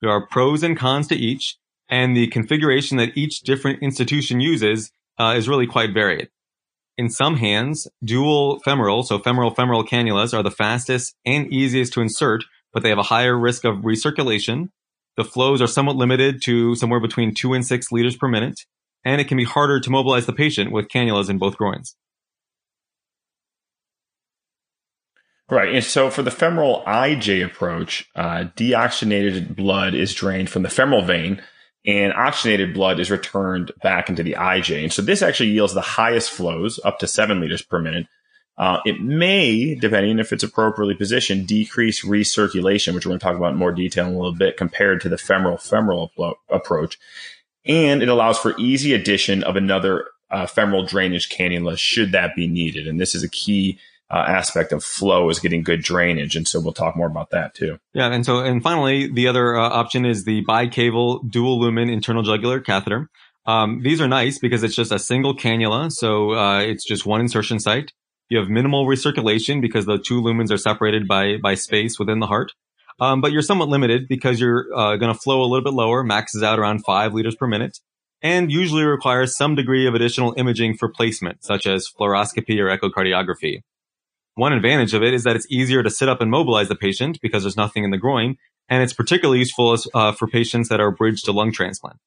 There 0.00 0.10
are 0.10 0.26
pros 0.26 0.62
and 0.62 0.76
cons 0.76 1.08
to 1.08 1.14
each, 1.14 1.56
and 1.88 2.16
the 2.16 2.28
configuration 2.28 2.96
that 2.96 3.16
each 3.16 3.40
different 3.40 3.82
institution 3.82 4.40
uses 4.40 4.90
uh, 5.18 5.34
is 5.36 5.48
really 5.48 5.66
quite 5.66 5.92
varied. 5.92 6.28
In 6.96 7.08
some 7.08 7.36
hands, 7.36 7.88
dual 8.04 8.60
femoral, 8.60 9.02
so 9.02 9.18
femoral 9.18 9.54
femoral 9.54 9.84
cannulas 9.84 10.36
are 10.36 10.42
the 10.42 10.50
fastest 10.50 11.14
and 11.24 11.52
easiest 11.52 11.92
to 11.94 12.00
insert, 12.00 12.44
but 12.72 12.82
they 12.82 12.88
have 12.88 12.98
a 12.98 13.04
higher 13.04 13.38
risk 13.38 13.64
of 13.64 13.78
recirculation. 13.78 14.70
The 15.16 15.24
flows 15.24 15.60
are 15.60 15.66
somewhat 15.66 15.96
limited 15.96 16.42
to 16.44 16.74
somewhere 16.74 17.00
between 17.00 17.34
two 17.34 17.52
and 17.52 17.66
six 17.66 17.92
liters 17.92 18.16
per 18.16 18.28
minute, 18.28 18.60
and 19.04 19.20
it 19.20 19.28
can 19.28 19.36
be 19.36 19.44
harder 19.44 19.80
to 19.80 19.90
mobilize 19.90 20.26
the 20.26 20.32
patient 20.32 20.72
with 20.72 20.88
cannulas 20.88 21.30
in 21.30 21.38
both 21.38 21.56
groins. 21.56 21.96
Right. 25.50 25.74
And 25.74 25.84
so 25.84 26.10
for 26.10 26.22
the 26.22 26.30
femoral 26.30 26.84
IJ 26.86 27.44
approach, 27.44 28.08
uh, 28.14 28.44
deoxygenated 28.56 29.56
blood 29.56 29.94
is 29.94 30.14
drained 30.14 30.48
from 30.48 30.62
the 30.62 30.70
femoral 30.70 31.02
vein 31.02 31.42
and 31.84 32.12
oxygenated 32.12 32.72
blood 32.72 33.00
is 33.00 33.10
returned 33.10 33.72
back 33.82 34.08
into 34.08 34.22
the 34.22 34.34
IJ. 34.34 34.82
And 34.82 34.92
so 34.92 35.02
this 35.02 35.22
actually 35.22 35.50
yields 35.50 35.74
the 35.74 35.80
highest 35.80 36.30
flows 36.30 36.78
up 36.84 37.00
to 37.00 37.08
seven 37.08 37.40
liters 37.40 37.62
per 37.62 37.80
minute. 37.80 38.06
Uh, 38.58 38.78
it 38.84 39.00
may, 39.00 39.74
depending 39.74 40.18
if 40.18 40.32
it's 40.32 40.44
appropriately 40.44 40.94
positioned, 40.94 41.48
decrease 41.48 42.04
recirculation, 42.04 42.94
which 42.94 43.06
we're 43.06 43.10
going 43.10 43.18
to 43.18 43.24
talk 43.24 43.36
about 43.36 43.52
in 43.52 43.58
more 43.58 43.72
detail 43.72 44.06
in 44.06 44.12
a 44.12 44.16
little 44.16 44.34
bit 44.34 44.58
compared 44.58 45.00
to 45.00 45.08
the 45.08 45.16
femoral 45.16 45.56
femoral 45.56 46.12
approach 46.50 46.98
and 47.64 48.02
it 48.02 48.08
allows 48.08 48.38
for 48.38 48.58
easy 48.58 48.92
addition 48.92 49.42
of 49.44 49.56
another 49.56 50.08
uh, 50.30 50.46
femoral 50.46 50.84
drainage 50.84 51.28
cannula 51.28 51.76
should 51.76 52.12
that 52.12 52.34
be 52.34 52.46
needed. 52.46 52.86
And 52.86 53.00
this 53.00 53.14
is 53.14 53.22
a 53.22 53.28
key 53.28 53.78
uh, 54.10 54.24
aspect 54.26 54.72
of 54.72 54.82
flow 54.82 55.28
is 55.30 55.38
getting 55.38 55.62
good 55.62 55.82
drainage, 55.82 56.34
and 56.34 56.46
so 56.46 56.58
we'll 56.60 56.72
talk 56.72 56.96
more 56.96 57.06
about 57.06 57.30
that 57.30 57.54
too. 57.54 57.78
Yeah, 57.92 58.12
and 58.12 58.26
so 58.26 58.38
and 58.40 58.62
finally, 58.62 59.10
the 59.10 59.28
other 59.28 59.56
uh, 59.56 59.68
option 59.68 60.04
is 60.04 60.24
the 60.24 60.44
bicaval 60.44 61.30
dual 61.30 61.60
lumen 61.60 61.88
internal 61.88 62.22
jugular 62.22 62.60
catheter. 62.60 63.08
Um, 63.46 63.82
these 63.82 64.00
are 64.00 64.08
nice 64.08 64.38
because 64.38 64.62
it's 64.62 64.74
just 64.74 64.92
a 64.92 64.98
single 64.98 65.36
cannula, 65.36 65.92
so 65.92 66.32
uh, 66.32 66.60
it's 66.60 66.84
just 66.84 67.06
one 67.06 67.20
insertion 67.20 67.60
site. 67.60 67.92
You 68.28 68.38
have 68.38 68.48
minimal 68.48 68.86
recirculation 68.86 69.60
because 69.60 69.86
the 69.86 69.98
two 69.98 70.20
lumens 70.20 70.50
are 70.50 70.58
separated 70.58 71.06
by 71.06 71.36
by 71.36 71.54
space 71.54 71.98
within 71.98 72.18
the 72.18 72.26
heart. 72.26 72.52
Um, 73.00 73.22
but 73.22 73.32
you're 73.32 73.42
somewhat 73.42 73.68
limited 73.68 74.08
because 74.08 74.38
you're 74.38 74.66
uh, 74.76 74.96
going 74.96 75.12
to 75.12 75.18
flow 75.18 75.40
a 75.40 75.48
little 75.48 75.64
bit 75.64 75.72
lower, 75.72 76.04
maxes 76.04 76.42
out 76.42 76.58
around 76.58 76.84
five 76.84 77.14
liters 77.14 77.34
per 77.34 77.46
minute, 77.46 77.78
and 78.22 78.52
usually 78.52 78.84
requires 78.84 79.36
some 79.36 79.54
degree 79.54 79.86
of 79.86 79.94
additional 79.94 80.34
imaging 80.36 80.76
for 80.76 80.88
placement, 80.88 81.42
such 81.42 81.66
as 81.66 81.88
fluoroscopy 81.88 82.58
or 82.58 82.66
echocardiography. 82.66 83.62
One 84.34 84.52
advantage 84.52 84.94
of 84.94 85.02
it 85.02 85.14
is 85.14 85.24
that 85.24 85.34
it's 85.34 85.46
easier 85.50 85.82
to 85.82 85.90
sit 85.90 86.08
up 86.08 86.20
and 86.20 86.30
mobilize 86.30 86.68
the 86.68 86.76
patient 86.76 87.18
because 87.22 87.42
there's 87.42 87.56
nothing 87.56 87.84
in 87.84 87.90
the 87.90 87.98
groin, 87.98 88.36
and 88.68 88.82
it's 88.82 88.92
particularly 88.92 89.40
useful 89.40 89.72
as, 89.72 89.86
uh, 89.94 90.12
for 90.12 90.28
patients 90.28 90.68
that 90.68 90.80
are 90.80 90.90
bridged 90.90 91.24
to 91.24 91.32
lung 91.32 91.52
transplant. 91.52 91.98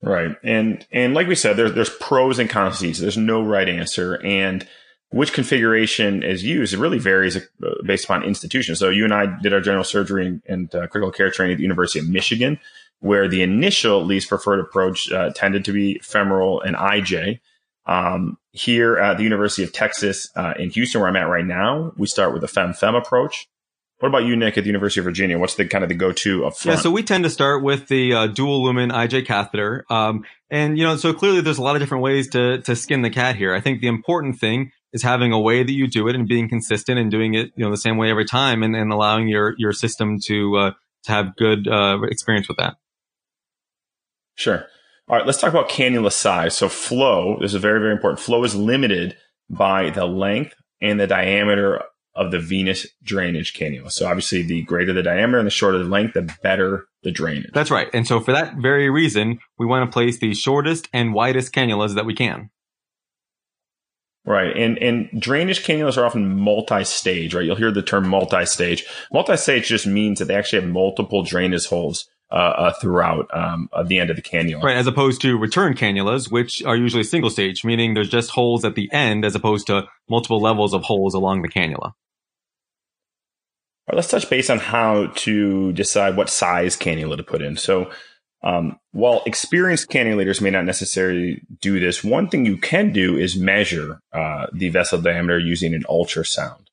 Right, 0.00 0.36
and 0.42 0.86
and 0.92 1.14
like 1.14 1.28
we 1.28 1.34
said, 1.34 1.56
there's 1.56 1.74
there's 1.74 1.90
pros 1.90 2.38
and 2.38 2.50
cons 2.50 2.78
to 2.78 2.84
these. 2.84 3.00
There's 3.00 3.16
no 3.16 3.42
right 3.42 3.68
answer, 3.68 4.20
and 4.22 4.66
which 5.10 5.32
configuration 5.32 6.22
is 6.22 6.42
used, 6.42 6.74
it 6.74 6.78
really 6.78 6.98
varies 6.98 7.36
uh, 7.36 7.40
based 7.84 8.04
upon 8.04 8.24
institution. 8.24 8.74
So 8.74 8.90
you 8.90 9.04
and 9.04 9.14
I 9.14 9.26
did 9.40 9.52
our 9.52 9.60
general 9.60 9.84
surgery 9.84 10.40
and, 10.46 10.74
uh, 10.74 10.86
critical 10.88 11.12
care 11.12 11.30
training 11.30 11.54
at 11.54 11.56
the 11.58 11.62
University 11.62 12.00
of 12.00 12.08
Michigan, 12.08 12.58
where 13.00 13.28
the 13.28 13.42
initial 13.42 14.04
least 14.04 14.28
preferred 14.28 14.60
approach 14.60 15.12
uh, 15.12 15.30
tended 15.30 15.64
to 15.66 15.72
be 15.72 16.00
femoral 16.02 16.60
and 16.60 16.76
IJ. 16.76 17.40
Um, 17.86 18.38
here 18.52 18.96
at 18.96 19.18
the 19.18 19.24
University 19.24 19.62
of 19.62 19.72
Texas 19.72 20.30
uh, 20.36 20.54
in 20.58 20.70
Houston, 20.70 21.00
where 21.00 21.10
I'm 21.10 21.16
at 21.16 21.28
right 21.28 21.44
now, 21.44 21.92
we 21.98 22.06
start 22.06 22.32
with 22.32 22.42
a 22.42 22.48
fem-fem 22.48 22.94
approach. 22.94 23.46
What 23.98 24.08
about 24.08 24.24
you, 24.24 24.36
Nick, 24.36 24.58
at 24.58 24.64
the 24.64 24.68
University 24.68 25.00
of 25.00 25.04
Virginia? 25.04 25.38
What's 25.38 25.54
the 25.54 25.66
kind 25.66 25.84
of 25.84 25.88
the 25.88 25.94
go-to 25.94 26.40
front? 26.50 26.64
Yeah, 26.64 26.76
so 26.76 26.90
we 26.90 27.02
tend 27.02 27.24
to 27.24 27.30
start 27.30 27.62
with 27.62 27.88
the 27.88 28.12
uh, 28.12 28.26
dual 28.26 28.62
lumen 28.64 28.90
IJ 28.90 29.26
catheter, 29.26 29.84
um, 29.88 30.24
and 30.50 30.76
you 30.76 30.84
know, 30.84 30.96
so 30.96 31.12
clearly 31.12 31.40
there's 31.40 31.58
a 31.58 31.62
lot 31.62 31.76
of 31.76 31.80
different 31.80 32.02
ways 32.02 32.28
to 32.30 32.60
to 32.62 32.74
skin 32.74 33.02
the 33.02 33.10
cat 33.10 33.36
here. 33.36 33.54
I 33.54 33.60
think 33.60 33.80
the 33.80 33.86
important 33.86 34.38
thing 34.38 34.72
is 34.94 35.02
having 35.02 35.32
a 35.32 35.38
way 35.38 35.62
that 35.62 35.72
you 35.72 35.86
do 35.86 36.08
it 36.08 36.14
and 36.14 36.26
being 36.26 36.48
consistent 36.48 36.98
and 36.98 37.10
doing 37.10 37.34
it, 37.34 37.50
you 37.56 37.64
know, 37.64 37.70
the 37.70 37.76
same 37.76 37.98
way 37.98 38.08
every 38.08 38.24
time 38.24 38.62
and, 38.62 38.74
and 38.74 38.92
allowing 38.92 39.28
your, 39.28 39.54
your 39.58 39.72
system 39.72 40.18
to, 40.20 40.56
uh, 40.56 40.70
to 41.02 41.12
have 41.12 41.36
good, 41.36 41.68
uh, 41.68 41.98
experience 42.04 42.48
with 42.48 42.56
that. 42.56 42.76
Sure. 44.36 44.64
All 45.08 45.16
right, 45.18 45.26
let's 45.26 45.38
talk 45.38 45.50
about 45.50 45.68
cannula 45.68 46.12
size. 46.12 46.56
So 46.56 46.68
flow, 46.68 47.36
this 47.40 47.50
is 47.50 47.56
a 47.56 47.58
very, 47.58 47.80
very 47.80 47.92
important. 47.92 48.20
Flow 48.20 48.42
is 48.44 48.54
limited 48.54 49.16
by 49.50 49.90
the 49.90 50.06
length 50.06 50.54
and 50.80 50.98
the 50.98 51.06
diameter 51.06 51.82
of 52.14 52.30
the 52.30 52.38
venous 52.38 52.86
drainage 53.02 53.52
cannula. 53.54 53.90
So 53.90 54.06
obviously 54.06 54.42
the 54.42 54.62
greater 54.62 54.92
the 54.92 55.02
diameter 55.02 55.38
and 55.38 55.46
the 55.46 55.50
shorter 55.50 55.78
the 55.78 55.84
length, 55.84 56.14
the 56.14 56.32
better 56.42 56.86
the 57.02 57.10
drainage. 57.10 57.50
That's 57.52 57.70
right. 57.70 57.88
And 57.92 58.06
so 58.06 58.20
for 58.20 58.32
that 58.32 58.54
very 58.56 58.88
reason, 58.88 59.40
we 59.58 59.66
want 59.66 59.90
to 59.90 59.92
place 59.92 60.20
the 60.20 60.34
shortest 60.34 60.88
and 60.92 61.12
widest 61.12 61.52
cannulas 61.52 61.96
that 61.96 62.06
we 62.06 62.14
can. 62.14 62.50
Right. 64.26 64.56
And 64.56 64.78
and 64.78 65.10
drainage 65.20 65.64
cannulas 65.64 65.98
are 65.98 66.06
often 66.06 66.38
multi-stage, 66.38 67.34
right? 67.34 67.44
You'll 67.44 67.56
hear 67.56 67.70
the 67.70 67.82
term 67.82 68.08
multi-stage. 68.08 68.86
Multi-stage 69.12 69.68
just 69.68 69.86
means 69.86 70.18
that 70.18 70.26
they 70.26 70.34
actually 70.34 70.62
have 70.62 70.70
multiple 70.70 71.22
drainage 71.22 71.66
holes 71.66 72.08
uh, 72.30 72.36
uh, 72.36 72.72
throughout 72.80 73.28
um, 73.32 73.68
uh, 73.72 73.82
the 73.82 73.98
end 73.98 74.10
of 74.10 74.16
the 74.16 74.22
cannula. 74.22 74.62
Right, 74.62 74.76
as 74.76 74.86
opposed 74.86 75.20
to 75.22 75.36
return 75.36 75.74
cannulas, 75.74 76.32
which 76.32 76.64
are 76.64 76.74
usually 76.74 77.04
single 77.04 77.30
stage, 77.30 77.64
meaning 77.64 77.94
there's 77.94 78.08
just 78.08 78.30
holes 78.30 78.64
at 78.64 78.74
the 78.74 78.90
end 78.92 79.24
as 79.24 79.34
opposed 79.34 79.66
to 79.68 79.86
multiple 80.08 80.40
levels 80.40 80.72
of 80.72 80.82
holes 80.82 81.14
along 81.14 81.42
the 81.42 81.48
cannula. 81.48 81.92
All 83.86 83.92
right, 83.92 83.96
let's 83.96 84.08
touch 84.08 84.28
base 84.30 84.48
on 84.48 84.58
how 84.58 85.08
to 85.16 85.72
decide 85.74 86.16
what 86.16 86.30
size 86.30 86.76
cannula 86.76 87.18
to 87.18 87.22
put 87.22 87.42
in. 87.42 87.56
So, 87.56 87.90
um, 88.44 88.78
while 88.92 89.22
experienced 89.24 89.88
cannulators 89.88 90.42
may 90.42 90.50
not 90.50 90.66
necessarily 90.66 91.40
do 91.62 91.80
this, 91.80 92.04
one 92.04 92.28
thing 92.28 92.44
you 92.44 92.58
can 92.58 92.92
do 92.92 93.16
is 93.16 93.36
measure 93.38 94.00
uh, 94.12 94.46
the 94.52 94.68
vessel 94.68 95.00
diameter 95.00 95.38
using 95.38 95.72
an 95.72 95.82
ultrasound. 95.88 96.66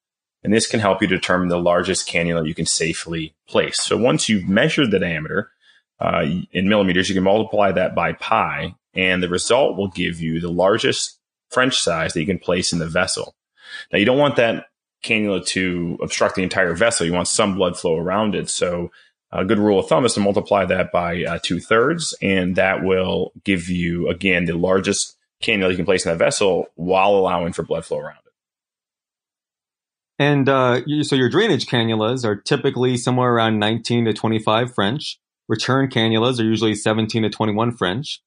And 0.44 0.54
this 0.54 0.68
can 0.68 0.82
help 0.82 1.02
you 1.02 1.08
determine 1.08 1.48
the 1.48 1.58
largest 1.58 2.10
cannula 2.10 2.46
you 2.46 2.54
can 2.54 2.66
safely 2.66 3.34
place. 3.48 3.82
So 3.82 3.96
once 3.96 4.28
you've 4.28 4.50
measured 4.50 4.92
the 4.92 5.00
diameter 5.00 5.52
uh, 6.00 6.26
in 6.52 6.68
millimeters, 6.68 7.08
you 7.08 7.16
can 7.16 7.24
multiply 7.24 7.72
that 7.72 7.96
by 7.96 8.14
pi, 8.14 8.76
and 8.94 9.24
the 9.24 9.30
result 9.30 9.78
will 9.78 9.88
give 9.88 10.20
you 10.20 10.42
the 10.42 10.52
largest 10.52 11.20
French 11.52 11.80
size 11.80 12.14
that 12.14 12.20
you 12.20 12.26
can 12.26 12.40
place 12.40 12.74
in 12.74 12.80
the 12.80 12.88
vessel. 12.88 13.34
Now, 13.94 14.00
you 14.00 14.06
don't 14.06 14.18
want 14.18 14.36
that 14.36 14.66
cannula 15.06 15.46
to 15.48 15.98
obstruct 16.02 16.36
the 16.36 16.44
entire 16.44 16.74
vessel. 16.74 17.06
You 17.06 17.14
want 17.14 17.30
some 17.30 17.56
blood 17.56 17.78
flow 17.78 17.98
around 17.98 18.36
it. 18.36 18.50
So 18.50 18.92
a 19.32 19.46
good 19.46 19.60
rule 19.60 19.80
of 19.80 19.88
thumb 19.88 20.06
is 20.06 20.14
to 20.16 20.20
multiply 20.20 20.66
that 20.66 20.92
by 20.92 21.24
uh, 21.24 21.40
two 21.42 21.60
thirds, 21.60 22.16
and 22.22 22.56
that 22.58 22.84
will 22.84 23.32
give 23.44 23.70
you, 23.70 24.10
again, 24.10 24.46
the 24.46 24.54
largest 24.54 25.18
cannula 25.42 25.72
you 25.72 25.78
can 25.78 25.86
place 25.86 26.06
in 26.06 26.12
that 26.12 26.18
vessel 26.18 26.68
while 26.76 27.12
allowing 27.12 27.54
for 27.54 27.64
blood 27.64 27.86
flow 27.86 28.00
around 28.00 28.18
it. 28.26 28.34
And 30.20 30.50
uh, 30.50 30.82
so 31.04 31.16
your 31.16 31.30
drainage 31.30 31.66
cannulas 31.66 32.26
are 32.26 32.36
typically 32.36 32.98
somewhere 32.98 33.34
around 33.34 33.58
19 33.58 34.06
to 34.06 34.14
25 34.14 34.74
French. 34.74 35.18
Return 35.48 35.90
cannulas 35.90 36.40
are 36.40 36.44
usually 36.44 36.76
17 36.76 37.24
to 37.24 37.30
21 37.30 37.76
French. 37.76 38.22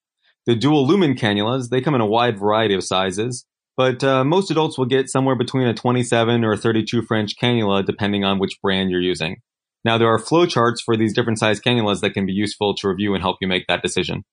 The 0.47 0.57
dual 0.57 0.87
lumen 0.87 1.15
cannulas, 1.15 1.69
they 1.69 1.81
come 1.81 1.95
in 1.95 2.01
a 2.01 2.07
wide 2.07 2.39
variety 2.39 2.75
of 2.75 2.83
sizes. 2.83 3.47
But 3.77 4.05
uh, 4.05 4.25
most 4.25 4.51
adults 4.51 4.79
will 4.79 4.87
get 4.87 5.09
somewhere 5.09 5.37
between 5.37 5.67
a 5.67 5.75
27 5.75 6.45
or 6.45 6.53
a 6.53 6.57
32 6.57 7.03
French 7.03 7.37
cannula, 7.37 7.85
depending 7.85 8.25
on 8.25 8.39
which 8.39 8.61
brand 8.63 8.91
you're 8.91 9.01
using. 9.01 9.37
Now, 9.85 9.99
there 9.99 10.09
are 10.09 10.19
flowcharts 10.19 10.83
for 10.85 10.97
these 10.97 11.13
different 11.13 11.39
size 11.39 11.61
cannulas 11.61 12.01
that 12.01 12.15
can 12.15 12.27
be 12.27 12.33
useful 12.33 12.75
to 12.77 12.89
review 12.89 13.15
and 13.15 13.23
help 13.23 13.37
you 13.41 13.49
make 13.49 13.67
that 13.67 13.83
decision. 13.83 14.25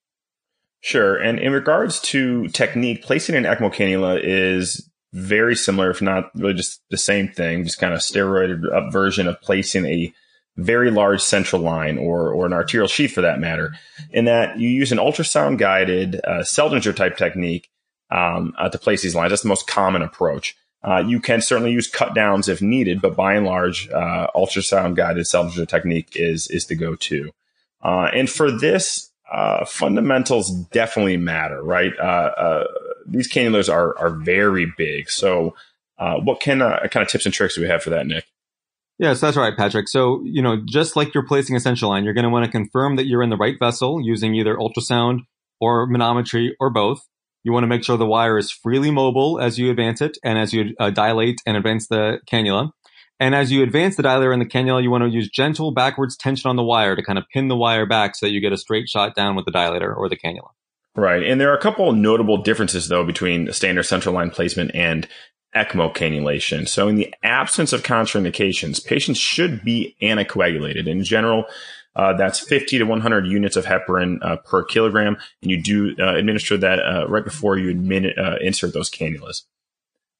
Sure. 0.82 1.16
And 1.16 1.40
in 1.40 1.52
regards 1.52 2.00
to 2.02 2.48
technique, 2.50 3.04
placing 3.04 3.36
an 3.36 3.44
ECMO 3.44 3.74
cannula 3.74 4.20
is 4.24 4.90
very 5.14 5.56
similar, 5.56 5.92
if 5.92 6.02
not 6.02 6.32
really 6.36 6.54
just 6.54 6.82
the 6.90 6.98
same 6.98 7.28
thing, 7.28 7.66
just 7.66 7.80
kind 7.80 7.94
of 7.94 8.00
steroided 8.00 8.64
up 8.74 8.92
version 8.92 9.28
of 9.28 9.40
placing 9.42 9.86
a 9.86 10.14
very 10.58 10.90
large 10.90 11.22
central 11.22 11.62
line 11.62 11.98
or, 11.98 12.34
or 12.34 12.46
an 12.46 12.54
arterial 12.54 12.88
sheath 12.88 13.14
for 13.14 13.22
that 13.22 13.40
matter, 13.40 13.74
in 14.12 14.26
that 14.26 14.60
you 14.60 14.70
use 14.70 14.92
an 14.92 14.98
ultrasound 14.98 15.58
guided 15.58 16.16
uh, 16.24 16.40
Seldinger 16.40 16.96
type 16.96 17.18
technique 17.18 17.70
um, 18.10 18.54
uh, 18.58 18.70
to 18.70 18.78
place 18.78 19.02
these 19.02 19.16
lines. 19.16 19.32
That's 19.32 19.44
the 19.44 19.50
most 19.50 19.68
common 19.68 20.02
approach. 20.02 20.56
Uh, 20.84 21.04
you 21.06 21.20
can 21.20 21.42
certainly 21.42 21.72
use 21.72 21.88
cut 21.88 22.16
downs 22.16 22.50
if 22.50 22.62
needed, 22.62 23.02
but 23.02 23.16
by 23.16 23.36
and 23.36 23.46
large, 23.46 23.90
uh, 23.90 24.28
ultrasound 24.36 24.96
guided 24.96 25.26
Seldinger 25.26 25.68
technique 25.68 26.10
is 26.16 26.48
is 26.50 26.66
the 26.68 26.76
go 26.76 26.96
to. 26.96 27.32
Uh, 27.84 28.10
and 28.14 28.30
for 28.30 28.52
this, 28.52 29.12
uh, 29.32 29.66
fundamentals 29.66 30.52
definitely 30.52 31.18
matter, 31.18 31.64
right? 31.64 31.98
Uh, 32.00 32.66
these 33.06 33.32
cannulas 33.32 33.72
are 33.72 33.98
are 34.00 34.10
very 34.10 34.72
big. 34.78 35.10
So, 35.10 35.56
what 35.98 36.40
can 36.40 36.60
kind 36.60 37.04
of 37.04 37.08
tips 37.08 37.26
and 37.26 37.34
tricks 37.34 37.56
do 37.56 37.62
we 37.62 37.68
have 37.68 37.84
for 37.84 37.92
that, 37.92 38.08
Nick? 38.08 38.26
Yes, 39.02 39.20
that's 39.20 39.36
right, 39.36 39.58
Patrick. 39.58 39.88
So, 39.88 40.22
you 40.24 40.44
know, 40.44 40.58
just 40.64 40.96
like 40.96 41.16
you're 41.16 41.26
placing 41.26 41.56
a 41.56 41.60
central 41.60 41.90
line, 41.90 42.04
you're 42.04 42.14
going 42.14 42.24
to 42.24 42.30
want 42.30 42.46
to 42.46 42.52
confirm 42.52 42.98
that 42.98 43.08
you're 43.08 43.24
in 43.24 43.32
the 43.32 43.36
right 43.36 43.56
vessel 43.60 44.00
using 44.00 44.36
either 44.36 44.56
ultrasound 44.56 45.22
or 45.60 45.88
manometry 45.88 46.52
or 46.60 46.70
both. 46.70 47.08
You 47.44 47.52
want 47.54 47.64
to 47.64 47.68
make 47.68 47.84
sure 47.84 47.98
the 47.98 48.06
wire 48.06 48.38
is 48.38 48.52
freely 48.52 48.92
mobile 48.92 49.40
as 49.40 49.58
you 49.58 49.72
advance 49.72 50.02
it 50.02 50.18
and 50.24 50.38
as 50.38 50.54
you 50.54 50.76
uh, 50.80 50.90
dilate 50.92 51.42
and 51.46 51.58
advance 51.58 51.88
the 51.88 52.20
cannula. 52.30 52.72
And 53.20 53.36
as 53.36 53.52
you 53.52 53.62
advance 53.62 53.98
the 53.98 54.04
dilator 54.04 54.34
in 54.34 54.40
the 54.40 54.46
cannula, 54.46 54.82
you 54.82 54.90
want 54.90 55.04
to 55.04 55.10
use 55.10 55.30
gentle 55.30 55.72
backwards 55.72 56.18
tension 56.18 56.50
on 56.50 56.56
the 56.56 56.64
wire 56.64 56.96
to 56.96 57.04
kind 57.04 57.20
of 57.20 57.26
pin 57.32 57.50
the 57.50 57.56
wire 57.56 57.86
back 57.86 58.16
so 58.16 58.26
that 58.26 58.32
you 58.32 58.42
get 58.42 58.52
a 58.52 58.58
straight 58.58 58.90
shot 58.90 59.16
down 59.16 59.36
with 59.36 59.46
the 59.46 59.52
dilator 59.52 59.96
or 59.96 60.10
the 60.10 60.18
cannula. 60.18 60.50
Right. 60.96 61.24
And 61.24 61.40
there 61.40 61.52
are 61.52 61.58
a 61.58 61.62
couple 61.62 61.92
notable 61.94 62.38
differences, 62.38 62.88
though, 62.88 63.06
between 63.06 63.52
standard 63.54 63.84
central 63.84 64.16
line 64.16 64.30
placement 64.30 64.72
and 64.74 65.08
ECMO 65.56 65.94
cannulation. 65.94 66.68
So, 66.68 66.88
in 66.88 66.96
the 66.96 67.14
absence 67.24 67.74
of 67.74 67.84
contraindications, 67.84 68.84
patients 68.84 69.20
should 69.20 69.64
be 69.64 69.96
anticoagulated. 70.02 70.88
In 70.88 71.04
general, 71.04 71.46
uh, 71.96 72.14
that's 72.14 72.40
50 72.40 72.80
to 72.80 72.84
100 72.86 73.28
units 73.28 73.56
of 73.56 73.66
heparin 73.66 74.18
uh, 74.22 74.38
per 74.38 74.64
kilogram, 74.64 75.18
and 75.42 75.52
you 75.52 75.62
do 75.62 75.96
uh, 76.00 76.16
administer 76.16 76.58
that 76.58 76.80
uh, 76.80 77.08
right 77.08 77.26
before 77.26 77.58
you 77.58 77.70
admit, 77.70 78.18
uh, 78.18 78.36
insert 78.40 78.74
those 78.74 78.90
cannulas. 78.90 79.44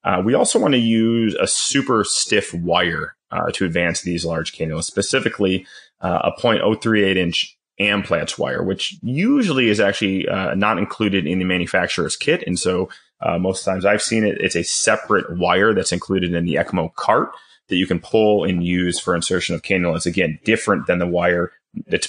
Uh, 0.04 0.20
we 0.24 0.34
also 0.34 0.58
want 0.58 0.74
to 0.74 0.80
use 0.80 1.34
a 1.36 1.46
super 1.46 2.04
stiff 2.04 2.52
wire 2.52 3.14
to 3.54 3.64
advance 3.64 4.02
these 4.02 4.26
large 4.26 4.52
cannulas, 4.52 4.84
specifically 4.84 5.66
a 6.02 6.30
0.038 6.38 7.16
inch 7.16 7.56
Amplatz 7.80 8.36
wire, 8.36 8.62
which 8.62 8.98
usually 9.00 9.70
is 9.70 9.80
actually 9.80 10.26
not 10.54 10.76
included 10.76 11.26
in 11.26 11.38
the 11.38 11.44
manufacturer's 11.44 12.16
kit, 12.16 12.42
and 12.46 12.58
so 12.58 12.90
most 13.38 13.64
times 13.64 13.86
I've 13.86 14.02
seen 14.02 14.24
it, 14.24 14.36
it's 14.40 14.56
a 14.56 14.64
separate 14.64 15.38
wire 15.38 15.72
that's 15.72 15.92
included 15.92 16.34
in 16.34 16.44
the 16.44 16.56
ECMO 16.56 16.94
cart 16.94 17.30
that 17.68 17.76
you 17.76 17.86
can 17.86 18.00
pull 18.00 18.44
and 18.44 18.62
use 18.62 18.98
for 18.98 19.14
insertion 19.14 19.54
of 19.54 19.62
cannulas. 19.62 20.04
Again, 20.04 20.38
different 20.44 20.86
than 20.86 20.98
the 20.98 21.06
wire 21.06 21.52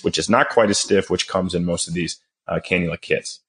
which 0.02 0.17
is 0.17 0.30
not 0.30 0.49
quite 0.49 0.69
as 0.69 0.78
stiff, 0.78 1.10
which 1.10 1.28
comes 1.28 1.54
in 1.54 1.65
most 1.65 1.88
of 1.88 1.93
these 1.93 2.19
uh, 2.47 2.60
cannula 2.60 2.99
kits. 2.99 3.39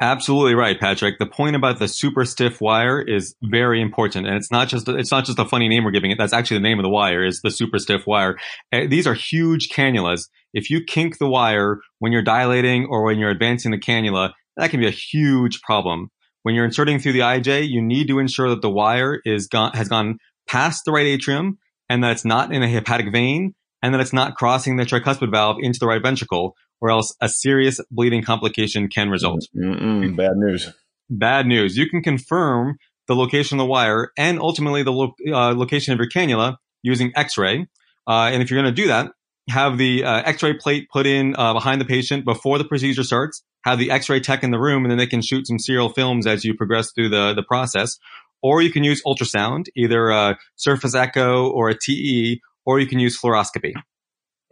Absolutely 0.00 0.54
right, 0.54 0.78
Patrick. 0.78 1.18
The 1.18 1.26
point 1.26 1.54
about 1.54 1.78
the 1.78 1.86
super 1.86 2.24
stiff 2.24 2.60
wire 2.60 3.00
is 3.00 3.36
very 3.42 3.80
important, 3.80 4.26
and 4.26 4.36
it's 4.36 4.50
not 4.50 4.68
just 4.68 4.88
it's 4.88 5.12
not 5.12 5.24
just 5.24 5.38
a 5.38 5.44
funny 5.44 5.68
name 5.68 5.84
we're 5.84 5.92
giving 5.92 6.10
it. 6.10 6.18
That's 6.18 6.32
actually 6.32 6.58
the 6.58 6.64
name 6.64 6.80
of 6.80 6.82
the 6.82 6.90
wire 6.90 7.24
is 7.24 7.40
the 7.42 7.50
super 7.50 7.78
stiff 7.78 8.06
wire. 8.06 8.36
Uh, 8.72 8.82
these 8.88 9.06
are 9.06 9.14
huge 9.14 9.68
cannulas. 9.68 10.28
If 10.52 10.68
you 10.68 10.82
kink 10.82 11.18
the 11.18 11.28
wire 11.28 11.78
when 12.00 12.10
you're 12.10 12.22
dilating 12.22 12.86
or 12.90 13.04
when 13.04 13.18
you're 13.18 13.30
advancing 13.30 13.70
the 13.70 13.78
cannula, 13.78 14.32
that 14.56 14.70
can 14.70 14.80
be 14.80 14.88
a 14.88 14.90
huge 14.90 15.60
problem. 15.62 16.10
When 16.42 16.56
you're 16.56 16.64
inserting 16.64 16.98
through 16.98 17.12
the 17.12 17.20
IJ, 17.20 17.68
you 17.68 17.80
need 17.80 18.08
to 18.08 18.18
ensure 18.18 18.50
that 18.50 18.62
the 18.62 18.70
wire 18.70 19.20
is 19.24 19.46
gone 19.46 19.72
has 19.74 19.88
gone 19.88 20.18
past 20.48 20.82
the 20.84 20.92
right 20.92 21.06
atrium 21.06 21.58
and 21.88 22.02
that 22.02 22.12
it's 22.12 22.24
not 22.24 22.52
in 22.52 22.64
a 22.64 22.68
hepatic 22.68 23.12
vein 23.12 23.54
and 23.84 23.92
that 23.92 24.00
it's 24.00 24.14
not 24.14 24.34
crossing 24.34 24.76
the 24.76 24.84
tricuspid 24.84 25.30
valve 25.30 25.58
into 25.60 25.78
the 25.78 25.86
right 25.86 26.02
ventricle, 26.02 26.56
or 26.80 26.90
else 26.90 27.14
a 27.20 27.28
serious 27.28 27.78
bleeding 27.90 28.22
complication 28.22 28.88
can 28.88 29.10
result. 29.10 29.46
Mm-mm, 29.54 30.16
bad 30.16 30.36
news. 30.36 30.72
Bad 31.10 31.46
news. 31.46 31.76
You 31.76 31.86
can 31.90 32.02
confirm 32.02 32.78
the 33.08 33.14
location 33.14 33.60
of 33.60 33.64
the 33.64 33.70
wire 33.70 34.10
and 34.16 34.40
ultimately 34.40 34.82
the 34.82 34.90
lo- 34.90 35.12
uh, 35.30 35.52
location 35.54 35.92
of 35.92 35.98
your 35.98 36.08
cannula 36.08 36.56
using 36.82 37.12
X-ray. 37.14 37.66
Uh, 38.08 38.30
and 38.32 38.42
if 38.42 38.50
you're 38.50 38.60
going 38.60 38.74
to 38.74 38.82
do 38.82 38.88
that, 38.88 39.12
have 39.50 39.76
the 39.76 40.02
uh, 40.02 40.22
X-ray 40.24 40.54
plate 40.54 40.88
put 40.90 41.06
in 41.06 41.36
uh, 41.36 41.52
behind 41.52 41.78
the 41.78 41.84
patient 41.84 42.24
before 42.24 42.56
the 42.56 42.64
procedure 42.64 43.02
starts. 43.02 43.42
Have 43.66 43.78
the 43.78 43.90
X-ray 43.90 44.20
tech 44.20 44.42
in 44.42 44.50
the 44.50 44.58
room, 44.58 44.84
and 44.84 44.90
then 44.90 44.96
they 44.96 45.06
can 45.06 45.20
shoot 45.20 45.46
some 45.46 45.58
serial 45.58 45.90
films 45.90 46.26
as 46.26 46.42
you 46.42 46.54
progress 46.54 46.90
through 46.92 47.10
the 47.10 47.34
the 47.34 47.42
process. 47.42 47.98
Or 48.42 48.62
you 48.62 48.70
can 48.70 48.82
use 48.82 49.02
ultrasound, 49.06 49.66
either 49.76 50.08
a 50.08 50.38
surface 50.56 50.94
echo 50.94 51.50
or 51.50 51.68
a 51.68 51.78
TEE, 51.78 52.40
or 52.66 52.80
you 52.80 52.86
can 52.86 52.98
use 52.98 53.20
fluoroscopy. 53.20 53.74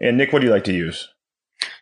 And 0.00 0.16
Nick, 0.16 0.32
what 0.32 0.40
do 0.40 0.46
you 0.46 0.52
like 0.52 0.64
to 0.64 0.72
use? 0.72 1.08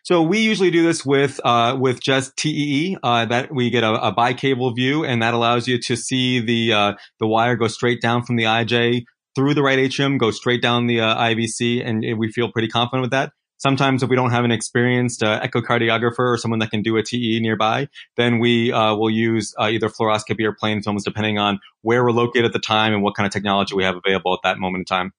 So 0.03 0.21
we 0.21 0.39
usually 0.39 0.71
do 0.71 0.83
this 0.83 1.05
with 1.05 1.39
uh, 1.43 1.77
with 1.79 2.01
just 2.01 2.35
TEE. 2.37 2.97
Uh, 3.03 3.25
that 3.25 3.53
we 3.53 3.69
get 3.69 3.83
a, 3.83 3.93
a 4.07 4.13
bicaval 4.13 4.75
view, 4.75 5.05
and 5.05 5.21
that 5.21 5.33
allows 5.33 5.67
you 5.67 5.79
to 5.79 5.95
see 5.95 6.39
the 6.39 6.73
uh, 6.73 6.93
the 7.19 7.27
wire 7.27 7.55
go 7.55 7.67
straight 7.67 8.01
down 8.01 8.23
from 8.23 8.35
the 8.35 8.43
IJ 8.43 9.03
through 9.35 9.53
the 9.53 9.61
right 9.61 9.79
atrium, 9.79 10.17
go 10.17 10.31
straight 10.31 10.61
down 10.61 10.87
the 10.87 11.01
uh, 11.01 11.15
IVC, 11.17 11.85
and 11.85 12.03
we 12.17 12.31
feel 12.31 12.51
pretty 12.51 12.67
confident 12.67 13.01
with 13.01 13.11
that. 13.11 13.31
Sometimes, 13.57 14.01
if 14.01 14.09
we 14.09 14.15
don't 14.15 14.31
have 14.31 14.43
an 14.43 14.51
experienced 14.51 15.21
uh, 15.21 15.39
echocardiographer 15.39 16.17
or 16.17 16.37
someone 16.37 16.59
that 16.59 16.71
can 16.71 16.81
do 16.81 16.97
a 16.97 17.03
TEE 17.03 17.39
nearby, 17.39 17.87
then 18.17 18.39
we 18.39 18.71
uh, 18.71 18.95
will 18.95 19.11
use 19.11 19.53
either 19.59 19.87
fluoroscopy 19.87 20.43
or 20.43 20.51
plain 20.51 20.81
films, 20.81 21.03
depending 21.03 21.37
on 21.37 21.59
where 21.83 22.03
we're 22.03 22.11
located 22.11 22.45
at 22.45 22.53
the 22.53 22.59
time 22.59 22.91
and 22.91 23.03
what 23.03 23.15
kind 23.15 23.27
of 23.27 23.31
technology 23.31 23.75
we 23.75 23.83
have 23.83 23.95
available 24.03 24.33
at 24.33 24.39
that 24.43 24.57
moment 24.57 24.81
in 24.81 24.85
time. 24.85 25.13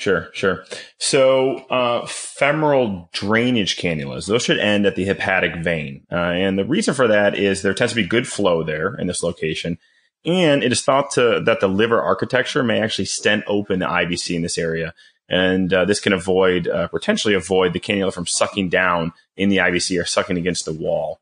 Sure, 0.00 0.30
sure. 0.32 0.64
So, 0.96 1.56
uh, 1.68 2.06
femoral 2.06 3.10
drainage 3.12 3.76
cannulas, 3.76 4.26
those 4.26 4.42
should 4.42 4.58
end 4.58 4.86
at 4.86 4.96
the 4.96 5.04
hepatic 5.04 5.62
vein. 5.62 6.06
Uh, 6.10 6.14
and 6.14 6.58
the 6.58 6.64
reason 6.64 6.94
for 6.94 7.06
that 7.06 7.36
is 7.36 7.60
there 7.60 7.74
tends 7.74 7.92
to 7.92 8.02
be 8.02 8.08
good 8.08 8.26
flow 8.26 8.62
there 8.62 8.94
in 8.94 9.08
this 9.08 9.22
location. 9.22 9.76
And 10.24 10.64
it 10.64 10.72
is 10.72 10.80
thought 10.80 11.10
to, 11.12 11.42
that 11.44 11.60
the 11.60 11.68
liver 11.68 12.00
architecture 12.00 12.62
may 12.62 12.80
actually 12.80 13.04
stent 13.04 13.44
open 13.46 13.78
the 13.78 13.84
IVC 13.84 14.34
in 14.34 14.40
this 14.40 14.56
area. 14.56 14.94
And 15.28 15.70
uh, 15.70 15.84
this 15.84 16.00
can 16.00 16.14
avoid, 16.14 16.66
uh, 16.66 16.88
potentially 16.88 17.34
avoid 17.34 17.74
the 17.74 17.80
cannula 17.80 18.14
from 18.14 18.26
sucking 18.26 18.70
down 18.70 19.12
in 19.36 19.50
the 19.50 19.58
IVC 19.58 20.00
or 20.00 20.06
sucking 20.06 20.38
against 20.38 20.64
the 20.64 20.72
wall. 20.72 21.20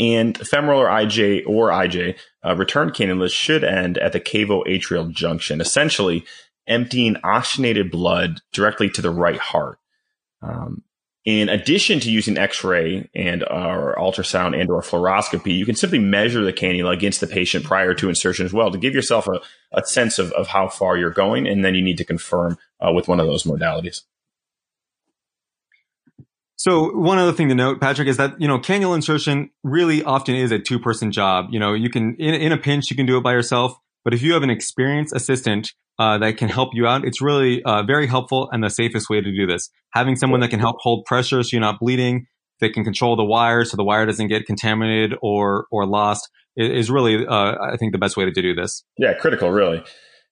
And 0.00 0.36
femoral 0.36 0.80
or 0.80 0.88
IJ 0.88 1.44
or 1.46 1.68
IJ 1.68 2.16
uh, 2.44 2.56
return 2.56 2.90
cannulas 2.90 3.30
should 3.30 3.62
end 3.62 3.98
at 3.98 4.12
the 4.12 4.20
cavo-atrial 4.20 5.12
junction. 5.12 5.60
Essentially, 5.60 6.24
emptying 6.68 7.16
oxygenated 7.24 7.90
blood 7.90 8.40
directly 8.52 8.90
to 8.90 9.02
the 9.02 9.10
right 9.10 9.38
heart. 9.38 9.78
Um, 10.42 10.82
in 11.24 11.48
addition 11.48 12.00
to 12.00 12.10
using 12.10 12.38
X-ray 12.38 13.10
and 13.14 13.42
or 13.42 13.94
ultrasound 13.98 14.58
and 14.58 14.70
or 14.70 14.80
fluoroscopy, 14.80 15.56
you 15.56 15.66
can 15.66 15.74
simply 15.74 15.98
measure 15.98 16.42
the 16.42 16.52
cannula 16.52 16.94
against 16.94 17.20
the 17.20 17.26
patient 17.26 17.64
prior 17.64 17.92
to 17.94 18.08
insertion 18.08 18.46
as 18.46 18.52
well 18.52 18.70
to 18.70 18.78
give 18.78 18.94
yourself 18.94 19.26
a, 19.26 19.40
a 19.72 19.84
sense 19.84 20.18
of, 20.18 20.32
of 20.32 20.46
how 20.46 20.68
far 20.68 20.96
you're 20.96 21.10
going, 21.10 21.46
and 21.46 21.64
then 21.64 21.74
you 21.74 21.82
need 21.82 21.98
to 21.98 22.04
confirm 22.04 22.56
uh, 22.80 22.92
with 22.92 23.08
one 23.08 23.20
of 23.20 23.26
those 23.26 23.42
modalities. 23.42 24.02
So 26.56 26.96
one 26.96 27.18
other 27.18 27.32
thing 27.32 27.48
to 27.50 27.54
note, 27.54 27.80
Patrick, 27.80 28.08
is 28.08 28.16
that, 28.16 28.40
you 28.40 28.48
know, 28.48 28.58
cannula 28.58 28.96
insertion 28.96 29.50
really 29.62 30.02
often 30.02 30.34
is 30.34 30.50
a 30.50 30.58
two 30.58 30.78
person 30.80 31.12
job. 31.12 31.48
You 31.50 31.60
know, 31.60 31.72
you 31.72 31.90
can, 31.90 32.16
in, 32.16 32.34
in 32.34 32.52
a 32.52 32.56
pinch, 32.56 32.90
you 32.90 32.96
can 32.96 33.06
do 33.06 33.16
it 33.16 33.22
by 33.22 33.32
yourself. 33.32 33.78
But 34.02 34.14
if 34.14 34.22
you 34.22 34.32
have 34.32 34.42
an 34.42 34.50
experienced 34.50 35.14
assistant 35.14 35.72
uh, 35.98 36.18
that 36.18 36.36
can 36.36 36.48
help 36.48 36.70
you 36.74 36.86
out, 36.86 37.04
it's 37.04 37.20
really 37.20 37.62
uh, 37.62 37.82
very 37.82 38.06
helpful 38.06 38.48
and 38.52 38.62
the 38.62 38.70
safest 38.70 39.10
way 39.10 39.20
to 39.20 39.32
do 39.32 39.46
this. 39.46 39.70
Having 39.92 40.16
someone 40.16 40.40
that 40.40 40.50
can 40.50 40.60
help 40.60 40.76
hold 40.80 41.04
pressure 41.04 41.42
so 41.42 41.48
you're 41.52 41.60
not 41.60 41.80
bleeding, 41.80 42.26
they 42.60 42.68
can 42.68 42.84
control 42.84 43.16
the 43.16 43.24
wire 43.24 43.64
so 43.64 43.76
the 43.76 43.84
wire 43.84 44.06
doesn't 44.06 44.28
get 44.28 44.46
contaminated 44.46 45.14
or 45.22 45.66
or 45.70 45.86
lost 45.86 46.28
is 46.56 46.90
really, 46.90 47.24
uh, 47.26 47.54
I 47.60 47.76
think, 47.78 47.92
the 47.92 47.98
best 47.98 48.16
way 48.16 48.24
to 48.24 48.32
do 48.32 48.54
this. 48.54 48.84
Yeah, 48.98 49.14
critical, 49.14 49.50
really. 49.50 49.82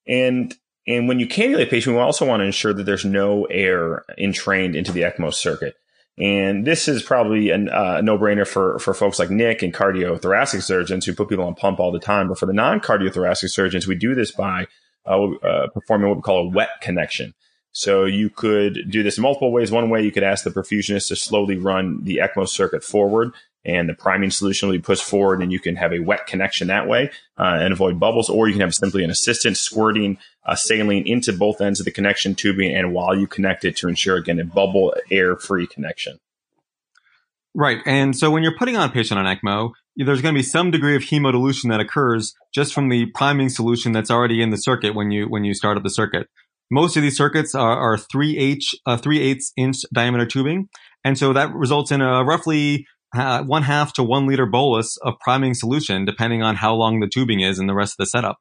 And 0.09 0.55
and 0.87 1.09
when 1.09 1.19
you 1.19 1.27
cannulate 1.27 1.65
a 1.65 1.67
patient, 1.67 1.97
we 1.97 2.03
also 2.03 2.27
want 2.27 2.41
to 2.41 2.45
ensure 2.45 2.73
that 2.73 2.85
there's 2.85 3.05
no 3.05 3.45
air 3.45 4.05
entrained 4.19 4.77
into 4.77 4.93
the 4.93 5.03
ECMO 5.03 5.35
circuit. 5.35 5.75
And 6.19 6.67
this 6.67 6.89
is 6.89 7.03
probably 7.03 7.51
a 7.51 7.57
uh, 7.57 8.01
no-brainer 8.03 8.47
for, 8.47 8.79
for 8.79 8.95
folks 8.95 9.19
like 9.19 9.29
Nick 9.29 9.63
and 9.63 9.75
cardiothoracic 9.75 10.63
surgeons 10.63 11.05
who 11.05 11.15
put 11.15 11.29
people 11.29 11.45
on 11.45 11.55
pump 11.55 11.79
all 11.79 11.93
the 11.93 11.99
time. 11.99 12.29
But 12.29 12.39
for 12.39 12.47
the 12.47 12.55
non-cardiothoracic 12.55 13.51
surgeons, 13.51 13.87
we 13.87 13.97
do 13.97 14.15
this 14.15 14.31
by 14.31 14.67
uh, 15.07 15.31
uh, 15.47 15.67
performing 15.69 16.09
what 16.09 16.17
we 16.17 16.23
call 16.23 16.47
a 16.47 16.51
wet 16.51 16.71
connection. 16.81 17.35
So 17.73 18.05
you 18.07 18.31
could 18.31 18.91
do 18.91 19.03
this 19.03 19.19
in 19.19 19.23
multiple 19.23 19.53
ways. 19.53 19.71
One 19.71 19.91
way 19.91 20.03
you 20.03 20.11
could 20.11 20.23
ask 20.23 20.45
the 20.45 20.51
perfusionist 20.51 21.09
to 21.09 21.17
slowly 21.17 21.59
run 21.59 22.05
the 22.05 22.23
ECMO 22.23 22.49
circuit 22.49 22.83
forward 22.83 23.35
and 23.67 23.89
the 23.89 23.95
priming 23.95 24.31
solution 24.31 24.69
will 24.69 24.77
be 24.77 24.83
pushed 24.83 25.03
forward 25.03 25.43
and 25.43 25.53
you 25.53 25.59
can 25.59 25.77
have 25.77 25.93
a 25.93 25.99
wet 25.99 26.27
connection 26.27 26.69
that 26.69 26.87
way 26.87 27.11
uh, 27.39 27.59
and 27.61 27.73
avoid 27.73 27.99
bubbles 28.01 28.31
or 28.31 28.47
you 28.47 28.55
can 28.55 28.63
have 28.63 28.75
simply 28.75 29.05
an 29.05 29.11
assistant 29.11 29.57
squirting 29.57 30.17
uh, 30.45 30.55
saline 30.55 31.07
into 31.07 31.33
both 31.33 31.61
ends 31.61 31.81
of 31.81 31.85
the 31.85 31.91
connection 31.91 32.35
tubing 32.35 32.75
and 32.75 32.95
while 32.95 33.19
you 33.19 33.27
connect 33.27 33.65
it 33.65 33.77
to 33.77 33.89
ensure 33.89 34.17
again 34.17 34.39
a 34.39 34.45
bubble 34.45 34.95
air 35.11 35.37
free 35.37 35.67
connection 35.67 36.19
right 37.55 37.79
and 37.85 38.17
so 38.17 38.31
when 38.31 38.43
you're 38.43 38.57
putting 38.57 38.77
on 38.77 38.89
a 38.89 38.93
patient 38.93 39.19
on 39.19 39.27
ecmo 39.27 39.73
there's 39.97 40.21
going 40.21 40.35
to 40.35 40.39
be 40.39 40.43
some 40.43 40.71
degree 40.71 40.97
of 40.97 41.03
hemodilution 41.03 41.71
that 41.71 41.81
occurs 41.81 42.35
just 42.55 42.75
from 42.75 42.89
the 42.89 43.07
priming 43.15 43.49
solution 43.49 43.93
that's 43.93 44.11
already 44.11 44.43
in 44.43 44.51
the 44.51 44.57
circuit 44.57 44.95
when 44.95 45.11
you 45.11 45.27
when 45.27 45.45
you 45.45 45.55
start 45.55 45.77
up 45.77 45.83
the 45.83 45.91
circuit 45.91 46.29
most 46.71 46.97
of 46.97 47.03
these 47.03 47.17
circuits 47.17 47.55
are, 47.55 47.79
are 47.79 47.97
3 47.97 48.37
h 48.37 48.75
uh, 48.87 48.97
3 48.97 49.21
eighths 49.21 49.53
inch 49.57 49.77
diameter 49.93 50.27
tubing 50.27 50.69
and 51.05 51.17
so 51.17 51.33
that 51.33 51.55
results 51.55 51.93
in 51.93 52.01
a 52.01 52.25
roughly 52.25 52.87
uh, 53.17 53.43
one 53.45 53.63
half 53.63 53.93
to 53.95 54.03
one 54.03 54.27
liter 54.27 54.47
bolus 54.47 54.97
of 54.99 55.15
priming 55.21 55.55
solution, 55.55 56.05
depending 56.05 56.43
on 56.43 56.57
how 56.57 56.75
long 56.75 57.01
the 57.01 57.09
tubing 57.09 57.41
is 57.41 57.59
and 57.59 57.69
the 57.69 57.75
rest 57.75 57.93
of 57.93 57.99
the 57.99 58.07
setup. 58.07 58.39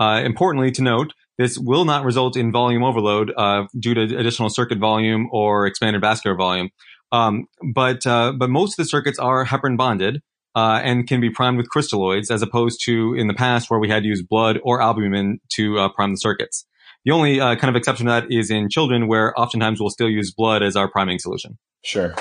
Uh, 0.00 0.20
importantly 0.24 0.70
to 0.72 0.82
note, 0.82 1.12
this 1.38 1.58
will 1.58 1.84
not 1.84 2.04
result 2.04 2.36
in 2.36 2.52
volume 2.52 2.84
overload 2.84 3.32
uh, 3.36 3.64
due 3.78 3.94
to 3.94 4.02
additional 4.02 4.50
circuit 4.50 4.78
volume 4.78 5.28
or 5.32 5.66
expanded 5.66 6.00
vascular 6.00 6.36
volume. 6.36 6.70
Um, 7.12 7.46
but 7.72 8.06
uh, 8.06 8.32
but 8.32 8.50
most 8.50 8.78
of 8.78 8.84
the 8.84 8.88
circuits 8.88 9.18
are 9.18 9.46
heparin 9.46 9.76
bonded 9.76 10.20
uh, 10.54 10.80
and 10.82 11.06
can 11.06 11.20
be 11.20 11.30
primed 11.30 11.56
with 11.56 11.68
crystalloids, 11.74 12.30
as 12.30 12.42
opposed 12.42 12.80
to 12.84 13.14
in 13.14 13.26
the 13.26 13.34
past 13.34 13.70
where 13.70 13.80
we 13.80 13.88
had 13.88 14.02
to 14.02 14.08
use 14.08 14.22
blood 14.22 14.58
or 14.62 14.80
albumin 14.80 15.40
to 15.54 15.78
uh, 15.78 15.88
prime 15.88 16.12
the 16.12 16.16
circuits. 16.16 16.66
The 17.04 17.12
only 17.12 17.38
kind 17.38 17.64
of 17.64 17.76
exception 17.76 18.06
to 18.06 18.12
that 18.12 18.26
is 18.30 18.50
in 18.50 18.70
children, 18.70 19.08
where 19.08 19.38
oftentimes 19.38 19.78
we'll 19.78 19.90
still 19.90 20.08
use 20.08 20.32
blood 20.32 20.62
as 20.62 20.74
our 20.74 20.90
priming 20.90 21.18
solution. 21.18 21.58
Sure. 21.82 22.14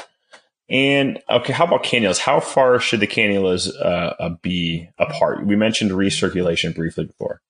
And 0.70 1.22
okay, 1.30 1.54
how 1.54 1.66
about 1.66 1.84
cannulas? 1.84 2.18
How 2.18 2.40
far 2.40 2.80
should 2.80 3.00
the 3.00 3.08
cannulas 3.08 3.70
uh, 3.80 4.14
uh, 4.20 4.30
be 4.42 4.90
apart? 4.98 5.46
We 5.46 5.56
mentioned 5.56 5.92
recirculation 5.92 6.74
briefly 6.74 7.06
before. 7.06 7.42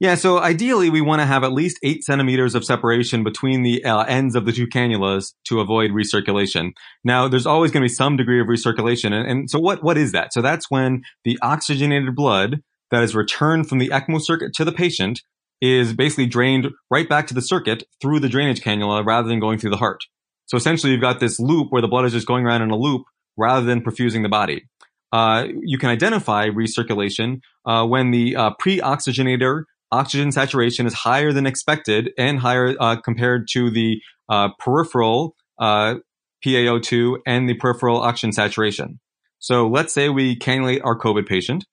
Yeah, 0.00 0.14
so 0.14 0.38
ideally 0.38 0.90
we 0.90 1.00
want 1.00 1.20
to 1.20 1.26
have 1.26 1.42
at 1.42 1.52
least 1.52 1.80
eight 1.82 2.04
centimeters 2.04 2.54
of 2.54 2.64
separation 2.64 3.24
between 3.24 3.62
the 3.62 3.84
uh, 3.84 4.04
ends 4.04 4.36
of 4.36 4.44
the 4.44 4.52
two 4.52 4.68
cannulas 4.68 5.32
to 5.48 5.58
avoid 5.60 5.90
recirculation. 5.90 6.70
Now, 7.02 7.26
there's 7.26 7.46
always 7.46 7.72
going 7.72 7.82
to 7.82 7.88
be 7.88 7.94
some 7.94 8.16
degree 8.16 8.40
of 8.40 8.46
recirculation, 8.46 9.12
and, 9.12 9.28
and 9.28 9.50
so 9.50 9.58
what 9.58 9.82
what 9.82 9.98
is 9.98 10.12
that? 10.12 10.32
So 10.32 10.40
that's 10.40 10.70
when 10.70 11.02
the 11.24 11.36
oxygenated 11.42 12.14
blood 12.14 12.60
that 12.92 13.02
is 13.02 13.16
returned 13.16 13.68
from 13.68 13.78
the 13.78 13.88
ECMO 13.88 14.22
circuit 14.22 14.52
to 14.54 14.64
the 14.64 14.72
patient 14.72 15.20
is 15.60 15.92
basically 15.92 16.26
drained 16.26 16.68
right 16.90 17.08
back 17.08 17.26
to 17.26 17.34
the 17.34 17.42
circuit 17.42 17.82
through 18.00 18.20
the 18.20 18.28
drainage 18.28 18.60
cannula 18.60 19.04
rather 19.04 19.26
than 19.26 19.40
going 19.40 19.58
through 19.58 19.70
the 19.70 19.76
heart. 19.76 20.00
So 20.46 20.56
essentially, 20.56 20.92
you've 20.92 21.00
got 21.00 21.18
this 21.18 21.40
loop 21.40 21.68
where 21.70 21.82
the 21.82 21.88
blood 21.88 22.04
is 22.04 22.12
just 22.12 22.26
going 22.26 22.46
around 22.46 22.62
in 22.62 22.70
a 22.70 22.76
loop 22.76 23.02
rather 23.36 23.66
than 23.66 23.82
perfusing 23.82 24.22
the 24.22 24.28
body. 24.28 24.64
Uh, 25.12 25.46
you 25.62 25.76
can 25.76 25.88
identify 25.88 26.48
recirculation 26.48 27.40
uh, 27.66 27.84
when 27.84 28.12
the 28.12 28.36
uh, 28.36 28.50
pre-oxygenator 28.58 29.64
oxygen 29.90 30.32
saturation 30.32 30.86
is 30.86 30.94
higher 30.94 31.32
than 31.32 31.46
expected 31.46 32.10
and 32.18 32.38
higher 32.38 32.74
uh, 32.78 32.96
compared 32.96 33.48
to 33.52 33.70
the 33.70 34.00
uh, 34.28 34.48
peripheral 34.58 35.34
uh, 35.58 35.96
PaO2 36.44 37.18
and 37.26 37.48
the 37.48 37.54
peripheral 37.54 38.00
oxygen 38.00 38.32
saturation. 38.32 39.00
So 39.38 39.68
let's 39.68 39.92
say 39.92 40.08
we 40.08 40.36
cannulate 40.36 40.80
our 40.84 40.98
COVID 40.98 41.26
patient. 41.26 41.64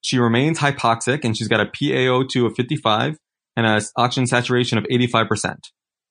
She 0.00 0.18
remains 0.18 0.58
hypoxic 0.58 1.24
and 1.24 1.36
she's 1.36 1.48
got 1.48 1.60
a 1.60 1.66
PaO2 1.66 2.46
of 2.46 2.54
55 2.54 3.16
and 3.56 3.66
an 3.66 3.82
oxygen 3.96 4.26
saturation 4.26 4.78
of 4.78 4.84
85%. 4.84 5.56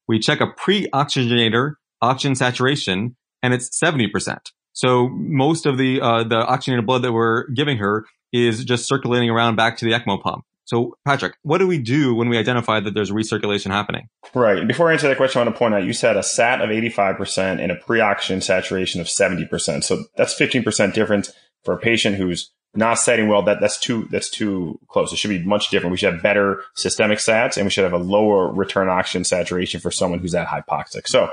We 0.07 0.19
check 0.19 0.41
a 0.41 0.47
pre-oxygenator 0.47 1.73
oxygen 2.01 2.35
saturation 2.35 3.15
and 3.41 3.53
it's 3.53 3.69
70%. 3.79 4.37
So 4.73 5.09
most 5.09 5.65
of 5.65 5.77
the, 5.77 6.01
uh, 6.01 6.23
the 6.23 6.37
oxygenated 6.37 6.85
blood 6.85 7.01
that 7.01 7.11
we're 7.11 7.47
giving 7.49 7.77
her 7.77 8.05
is 8.31 8.63
just 8.63 8.87
circulating 8.87 9.29
around 9.29 9.55
back 9.55 9.77
to 9.77 9.85
the 9.85 9.91
ECMO 9.91 10.21
pump. 10.21 10.43
So, 10.69 10.93
Patrick, 11.03 11.33
what 11.41 11.57
do 11.57 11.65
we 11.65 11.79
do 11.79 12.13
when 12.13 12.29
we 12.29 12.37
identify 12.37 12.79
that 12.79 12.93
there's 12.93 13.09
recirculation 13.09 13.71
happening? 13.71 14.07
Right. 14.35 14.67
Before 14.67 14.87
I 14.87 14.93
answer 14.93 15.07
that 15.07 15.17
question, 15.17 15.41
I 15.41 15.45
want 15.45 15.55
to 15.55 15.57
point 15.57 15.73
out 15.73 15.83
you 15.83 15.93
said 15.93 16.15
a 16.15 16.21
SAT 16.21 16.61
of 16.61 16.69
85% 16.69 17.59
and 17.59 17.71
a 17.71 17.75
pre-oxygen 17.75 18.39
saturation 18.39 19.01
of 19.01 19.07
70%. 19.07 19.83
So 19.83 20.03
that's 20.15 20.35
15% 20.39 20.93
difference 20.93 21.31
for 21.63 21.73
a 21.73 21.79
patient 21.79 22.17
who's 22.17 22.51
not 22.75 22.99
setting 22.99 23.27
well. 23.27 23.41
That 23.41 23.61
that's 23.61 23.79
too 23.79 24.07
that's 24.11 24.29
too 24.29 24.79
close. 24.89 25.11
It 25.11 25.15
should 25.15 25.29
be 25.29 25.43
much 25.43 25.71
different. 25.71 25.89
We 25.89 25.97
should 25.97 26.13
have 26.13 26.21
better 26.21 26.61
systemic 26.75 27.17
sats, 27.17 27.57
and 27.57 27.65
we 27.65 27.71
should 27.71 27.83
have 27.83 27.93
a 27.93 27.97
lower 27.97 28.53
return 28.53 28.89
oxygen 28.89 29.23
saturation 29.23 29.79
for 29.79 29.89
someone 29.89 30.19
who's 30.19 30.35
at 30.35 30.47
hypoxic. 30.47 31.07
So 31.07 31.31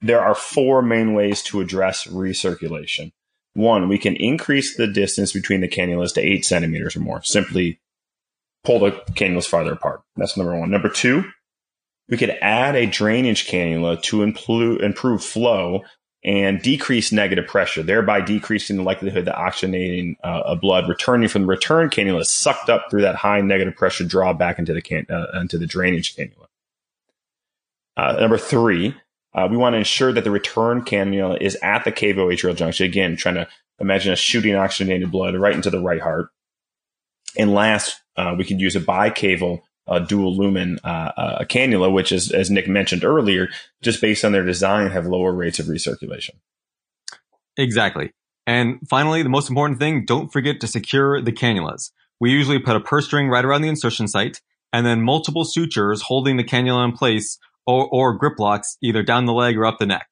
there 0.00 0.20
are 0.20 0.36
four 0.36 0.80
main 0.80 1.12
ways 1.12 1.42
to 1.44 1.60
address 1.60 2.06
recirculation. 2.06 3.10
One, 3.54 3.88
we 3.88 3.98
can 3.98 4.14
increase 4.14 4.76
the 4.76 4.86
distance 4.86 5.32
between 5.32 5.60
the 5.60 5.68
cannulas 5.68 6.14
to 6.14 6.20
eight 6.20 6.44
centimeters 6.44 6.94
or 6.94 7.00
more. 7.00 7.20
Simply 7.24 7.80
pull 8.66 8.80
the 8.80 8.90
cannulas 9.12 9.46
farther 9.46 9.72
apart. 9.72 10.02
That's 10.16 10.36
number 10.36 10.58
one. 10.58 10.70
Number 10.70 10.88
two, 10.88 11.24
we 12.08 12.16
could 12.16 12.36
add 12.40 12.74
a 12.74 12.86
drainage 12.86 13.46
cannula 13.46 14.02
to 14.02 14.22
improve 14.22 15.24
flow 15.24 15.82
and 16.24 16.60
decrease 16.60 17.12
negative 17.12 17.46
pressure, 17.46 17.84
thereby 17.84 18.20
decreasing 18.20 18.76
the 18.76 18.82
likelihood 18.82 19.26
that 19.26 19.36
oxygenating 19.36 20.16
uh, 20.24 20.56
blood 20.56 20.88
returning 20.88 21.28
from 21.28 21.42
the 21.42 21.48
return 21.48 21.88
cannula 21.88 22.22
is 22.22 22.32
sucked 22.32 22.68
up 22.68 22.86
through 22.90 23.02
that 23.02 23.14
high 23.14 23.40
negative 23.40 23.76
pressure 23.76 24.04
draw 24.04 24.32
back 24.32 24.58
into 24.58 24.74
the 24.74 24.82
can- 24.82 25.06
uh, 25.08 25.40
into 25.40 25.56
the 25.56 25.66
drainage 25.66 26.16
cannula. 26.16 26.46
Uh, 27.96 28.12
number 28.20 28.36
three, 28.36 28.94
uh, 29.34 29.46
we 29.48 29.56
want 29.56 29.74
to 29.74 29.78
ensure 29.78 30.12
that 30.12 30.24
the 30.24 30.30
return 30.30 30.82
cannula 30.82 31.40
is 31.40 31.56
at 31.62 31.84
the 31.84 31.92
cavo-atrial 31.92 32.56
junction. 32.56 32.84
Again, 32.86 33.16
trying 33.16 33.36
to 33.36 33.48
imagine 33.78 34.12
a 34.12 34.16
shooting 34.16 34.56
oxygenated 34.56 35.12
blood 35.12 35.36
right 35.36 35.54
into 35.54 35.70
the 35.70 35.80
right 35.80 36.00
heart. 36.00 36.30
And 37.38 37.54
last, 37.54 38.00
uh, 38.16 38.34
we 38.36 38.44
could 38.44 38.60
use 38.60 38.76
a 38.76 38.80
bicaval 38.80 39.62
uh, 39.88 40.00
dual 40.00 40.36
lumen 40.36 40.78
uh, 40.84 41.12
uh, 41.16 41.44
cannula, 41.44 41.92
which 41.92 42.12
is, 42.12 42.32
as 42.32 42.50
Nick 42.50 42.68
mentioned 42.68 43.04
earlier, 43.04 43.48
just 43.82 44.00
based 44.00 44.24
on 44.24 44.32
their 44.32 44.44
design, 44.44 44.90
have 44.90 45.06
lower 45.06 45.32
rates 45.32 45.58
of 45.58 45.66
recirculation. 45.66 46.32
Exactly. 47.56 48.12
And 48.46 48.78
finally, 48.88 49.22
the 49.22 49.28
most 49.28 49.48
important 49.48 49.78
thing, 49.78 50.04
don't 50.04 50.32
forget 50.32 50.60
to 50.60 50.66
secure 50.66 51.20
the 51.20 51.32
cannulas. 51.32 51.90
We 52.20 52.30
usually 52.30 52.58
put 52.58 52.76
a 52.76 52.80
purse 52.80 53.06
string 53.06 53.28
right 53.28 53.44
around 53.44 53.62
the 53.62 53.68
insertion 53.68 54.08
site 54.08 54.40
and 54.72 54.86
then 54.86 55.02
multiple 55.02 55.44
sutures 55.44 56.02
holding 56.02 56.36
the 56.36 56.44
cannula 56.44 56.84
in 56.84 56.92
place 56.92 57.38
or, 57.66 57.88
or 57.90 58.16
grip 58.16 58.38
locks 58.38 58.76
either 58.82 59.02
down 59.02 59.26
the 59.26 59.32
leg 59.32 59.56
or 59.56 59.66
up 59.66 59.78
the 59.78 59.86
neck. 59.86 60.08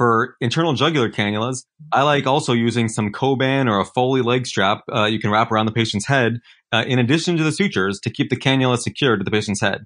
For 0.00 0.34
internal 0.40 0.72
jugular 0.72 1.10
cannulas, 1.10 1.66
I 1.92 2.04
like 2.04 2.26
also 2.26 2.54
using 2.54 2.88
some 2.88 3.12
Coban 3.12 3.68
or 3.68 3.80
a 3.80 3.84
Foley 3.84 4.22
leg 4.22 4.46
strap 4.46 4.80
uh, 4.90 5.04
you 5.04 5.20
can 5.20 5.30
wrap 5.30 5.52
around 5.52 5.66
the 5.66 5.72
patient's 5.72 6.06
head 6.06 6.40
uh, 6.72 6.84
in 6.86 6.98
addition 6.98 7.36
to 7.36 7.44
the 7.44 7.52
sutures 7.52 8.00
to 8.04 8.10
keep 8.10 8.30
the 8.30 8.36
cannula 8.36 8.78
secured 8.78 9.20
to 9.20 9.24
the 9.24 9.30
patient's 9.30 9.60
head. 9.60 9.84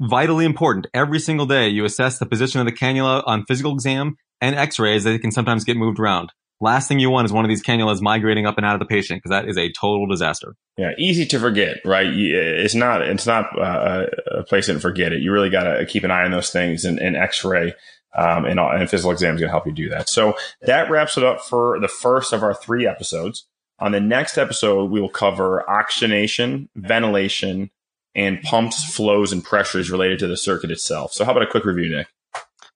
Vitally 0.00 0.46
important, 0.46 0.86
every 0.94 1.20
single 1.20 1.44
day 1.44 1.68
you 1.68 1.84
assess 1.84 2.18
the 2.18 2.24
position 2.24 2.60
of 2.60 2.66
the 2.66 2.72
cannula 2.72 3.22
on 3.26 3.44
physical 3.44 3.74
exam 3.74 4.16
and 4.40 4.56
x-rays 4.56 5.04
that 5.04 5.20
can 5.20 5.32
sometimes 5.32 5.64
get 5.64 5.76
moved 5.76 6.00
around. 6.00 6.32
Last 6.62 6.88
thing 6.88 6.98
you 6.98 7.10
want 7.10 7.26
is 7.26 7.32
one 7.32 7.44
of 7.44 7.50
these 7.50 7.62
cannulas 7.62 8.00
migrating 8.00 8.46
up 8.46 8.56
and 8.56 8.64
out 8.64 8.72
of 8.72 8.78
the 8.78 8.86
patient 8.86 9.18
because 9.18 9.36
that 9.36 9.46
is 9.46 9.58
a 9.58 9.70
total 9.72 10.06
disaster. 10.06 10.54
Yeah, 10.78 10.92
easy 10.98 11.26
to 11.26 11.38
forget, 11.38 11.76
right? 11.84 12.06
It's 12.06 12.74
not 12.74 13.02
it's 13.02 13.26
not 13.26 13.46
uh, 13.58 14.06
a 14.30 14.44
place 14.44 14.64
to 14.66 14.80
forget 14.80 15.12
it. 15.12 15.20
You 15.20 15.30
really 15.30 15.50
got 15.50 15.64
to 15.64 15.84
keep 15.84 16.04
an 16.04 16.10
eye 16.10 16.24
on 16.24 16.30
those 16.30 16.50
things, 16.50 16.86
and, 16.86 16.98
and 16.98 17.16
X-ray 17.16 17.74
um, 18.16 18.44
and, 18.44 18.58
and 18.58 18.90
physical 18.90 19.10
exam 19.10 19.34
is 19.34 19.40
going 19.40 19.48
to 19.48 19.52
help 19.52 19.66
you 19.66 19.72
do 19.72 19.88
that. 19.90 20.08
So 20.08 20.36
that 20.62 20.90
wraps 20.90 21.16
it 21.16 21.24
up 21.24 21.40
for 21.40 21.78
the 21.80 21.88
first 21.88 22.32
of 22.32 22.42
our 22.42 22.54
three 22.54 22.86
episodes. 22.86 23.46
On 23.80 23.92
the 23.92 24.00
next 24.00 24.38
episode, 24.38 24.90
we 24.90 25.00
will 25.00 25.08
cover 25.08 25.68
oxygenation, 25.68 26.68
ventilation, 26.76 27.70
and 28.14 28.40
pumps, 28.42 28.84
flows, 28.84 29.32
and 29.32 29.42
pressures 29.42 29.90
related 29.90 30.20
to 30.20 30.28
the 30.28 30.36
circuit 30.36 30.70
itself. 30.70 31.12
So, 31.12 31.24
how 31.24 31.32
about 31.32 31.42
a 31.42 31.50
quick 31.50 31.64
review, 31.64 31.94
Nick? 31.94 32.06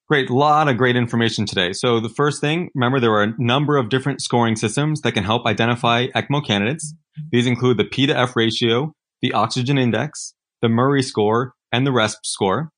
Great, 0.09 0.31
a 0.31 0.35
lot 0.35 0.69
of 0.69 0.79
great 0.79 0.97
information 0.97 1.45
today. 1.45 1.75
So 1.75 2.01
the 2.01 2.09
first 2.09 2.41
thing, 2.41 2.71
remember 2.75 2.99
there 2.99 3.13
are 3.13 3.25
a 3.25 3.35
number 3.37 3.77
of 3.77 3.91
different 3.91 4.23
scoring 4.23 4.57
systems 4.57 5.03
that 5.03 5.13
can 5.13 5.23
help 5.23 5.45
identify 5.45 6.07
ECMO 6.07 6.47
candidates. 6.47 6.95
These 7.31 7.47
include 7.47 7.77
the 7.77 7.85
P 7.85 8.07
to 8.07 8.17
F 8.17 8.35
ratio, 8.35 8.95
the 9.21 9.35
oxygen 9.35 9.77
index, 9.77 10.33
the 10.63 10.71
Murray 10.71 11.03
score, 11.03 11.53
and 11.73 11.87
the 11.87 11.91
RESP 11.91 12.17
score. 12.25 12.71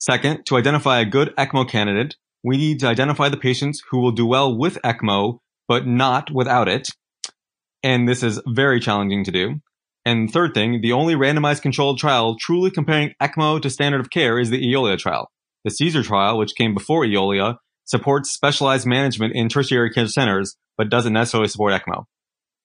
Second, 0.00 0.44
to 0.46 0.56
identify 0.56 1.00
a 1.00 1.04
good 1.04 1.34
ECMO 1.36 1.68
candidate, 1.68 2.16
we 2.42 2.56
need 2.56 2.80
to 2.80 2.86
identify 2.86 3.28
the 3.28 3.36
patients 3.36 3.82
who 3.90 4.00
will 4.00 4.12
do 4.12 4.24
well 4.24 4.56
with 4.56 4.78
ECMO, 4.82 5.38
but 5.68 5.86
not 5.86 6.30
without 6.30 6.68
it. 6.68 6.88
And 7.82 8.08
this 8.08 8.22
is 8.22 8.40
very 8.46 8.80
challenging 8.80 9.24
to 9.24 9.30
do. 9.30 9.60
And 10.06 10.32
third 10.32 10.54
thing, 10.54 10.80
the 10.80 10.92
only 10.92 11.14
randomized 11.14 11.60
controlled 11.60 11.98
trial 11.98 12.36
truly 12.40 12.70
comparing 12.70 13.12
ECMO 13.20 13.60
to 13.60 13.68
standard 13.68 14.00
of 14.00 14.08
care 14.08 14.38
is 14.38 14.48
the 14.48 14.62
Eolia 14.62 14.96
trial. 14.96 15.30
The 15.64 15.70
CESAR 15.70 16.02
trial, 16.02 16.38
which 16.38 16.54
came 16.56 16.72
before 16.72 17.04
Eolia, 17.04 17.56
supports 17.84 18.32
specialized 18.32 18.86
management 18.86 19.34
in 19.34 19.50
tertiary 19.50 19.90
care 19.90 20.06
centers, 20.06 20.56
but 20.78 20.88
doesn't 20.88 21.12
necessarily 21.12 21.48
support 21.48 21.74
ECMO. 21.74 22.04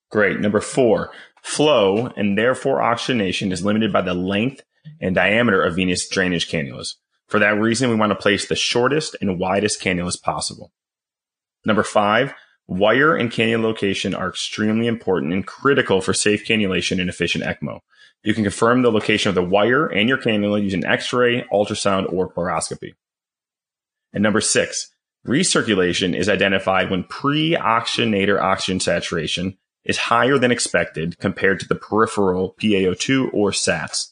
Great. 0.09 0.39
Number 0.39 0.61
four, 0.61 1.11
flow 1.43 2.07
and 2.15 2.37
therefore 2.37 2.81
oxygenation 2.81 3.51
is 3.51 3.65
limited 3.65 3.91
by 3.91 4.01
the 4.01 4.13
length 4.13 4.61
and 5.01 5.15
diameter 5.15 5.61
of 5.61 5.75
venous 5.75 6.07
drainage 6.07 6.49
cannulas. 6.49 6.93
For 7.27 7.39
that 7.39 7.59
reason, 7.59 7.89
we 7.89 7.95
want 7.95 8.11
to 8.11 8.15
place 8.15 8.47
the 8.47 8.55
shortest 8.55 9.15
and 9.19 9.39
widest 9.39 9.81
cannulas 9.81 10.21
possible. 10.21 10.71
Number 11.65 11.83
five, 11.83 12.33
wire 12.67 13.15
and 13.15 13.31
cannula 13.31 13.63
location 13.63 14.13
are 14.13 14.29
extremely 14.29 14.87
important 14.87 15.33
and 15.33 15.45
critical 15.45 16.01
for 16.01 16.13
safe 16.13 16.45
cannulation 16.45 16.99
and 16.99 17.09
efficient 17.09 17.43
ECMO. 17.43 17.79
You 18.23 18.33
can 18.33 18.43
confirm 18.43 18.81
the 18.81 18.91
location 18.91 19.29
of 19.29 19.35
the 19.35 19.43
wire 19.43 19.87
and 19.87 20.09
your 20.09 20.17
cannula 20.17 20.63
using 20.63 20.85
X-ray, 20.85 21.43
ultrasound, 21.51 22.11
or 22.11 22.31
fluoroscopy. 22.31 22.93
And 24.13 24.23
number 24.23 24.41
six, 24.41 24.91
recirculation 25.27 26.15
is 26.15 26.29
identified 26.29 26.89
when 26.89 27.03
pre-oxygenator 27.03 28.41
oxygen 28.41 28.79
saturation 28.79 29.57
is 29.83 29.97
higher 29.97 30.39
than 30.39 30.51
expected 30.51 31.19
compared 31.19 31.59
to 31.59 31.67
the 31.67 31.75
peripheral 31.75 32.55
PaO2 32.59 33.29
or 33.33 33.51
SATs. 33.51 34.11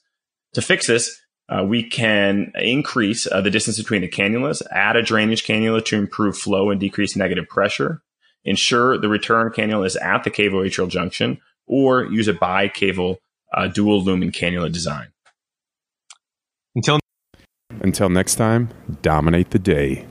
To 0.54 0.62
fix 0.62 0.88
this, 0.88 1.20
uh, 1.54 1.64
we 1.64 1.84
can 1.84 2.52
increase 2.56 3.28
uh, 3.32 3.42
the 3.42 3.52
distance 3.52 3.78
between 3.78 4.02
the 4.02 4.10
cannulas, 4.10 4.62
add 4.72 4.96
a 4.96 5.04
drainage 5.04 5.46
cannula 5.46 5.84
to 5.86 5.98
improve 5.98 6.38
flow 6.38 6.72
and 6.72 6.80
decrease 6.80 7.16
negative 7.16 7.48
pressure, 7.48 8.02
ensure 8.44 8.98
the 8.98 9.10
return 9.10 9.52
cannula 9.52 9.86
is 9.86 9.96
at 9.98 10.24
the 10.24 10.32
cavoatrial 10.32 10.90
junction, 10.90 11.40
or 11.68 12.06
use 12.06 12.28
a 12.28 12.34
bicaval 12.34 13.18
uh, 13.54 13.68
dual 13.68 14.04
lumen 14.04 14.32
cannula 14.32 14.72
design. 14.72 15.08
Until 16.76 17.00
until 17.82 18.10
next 18.10 18.36
time, 18.36 18.70
dominate 19.02 19.52
the 19.52 19.60
day. 19.60 20.08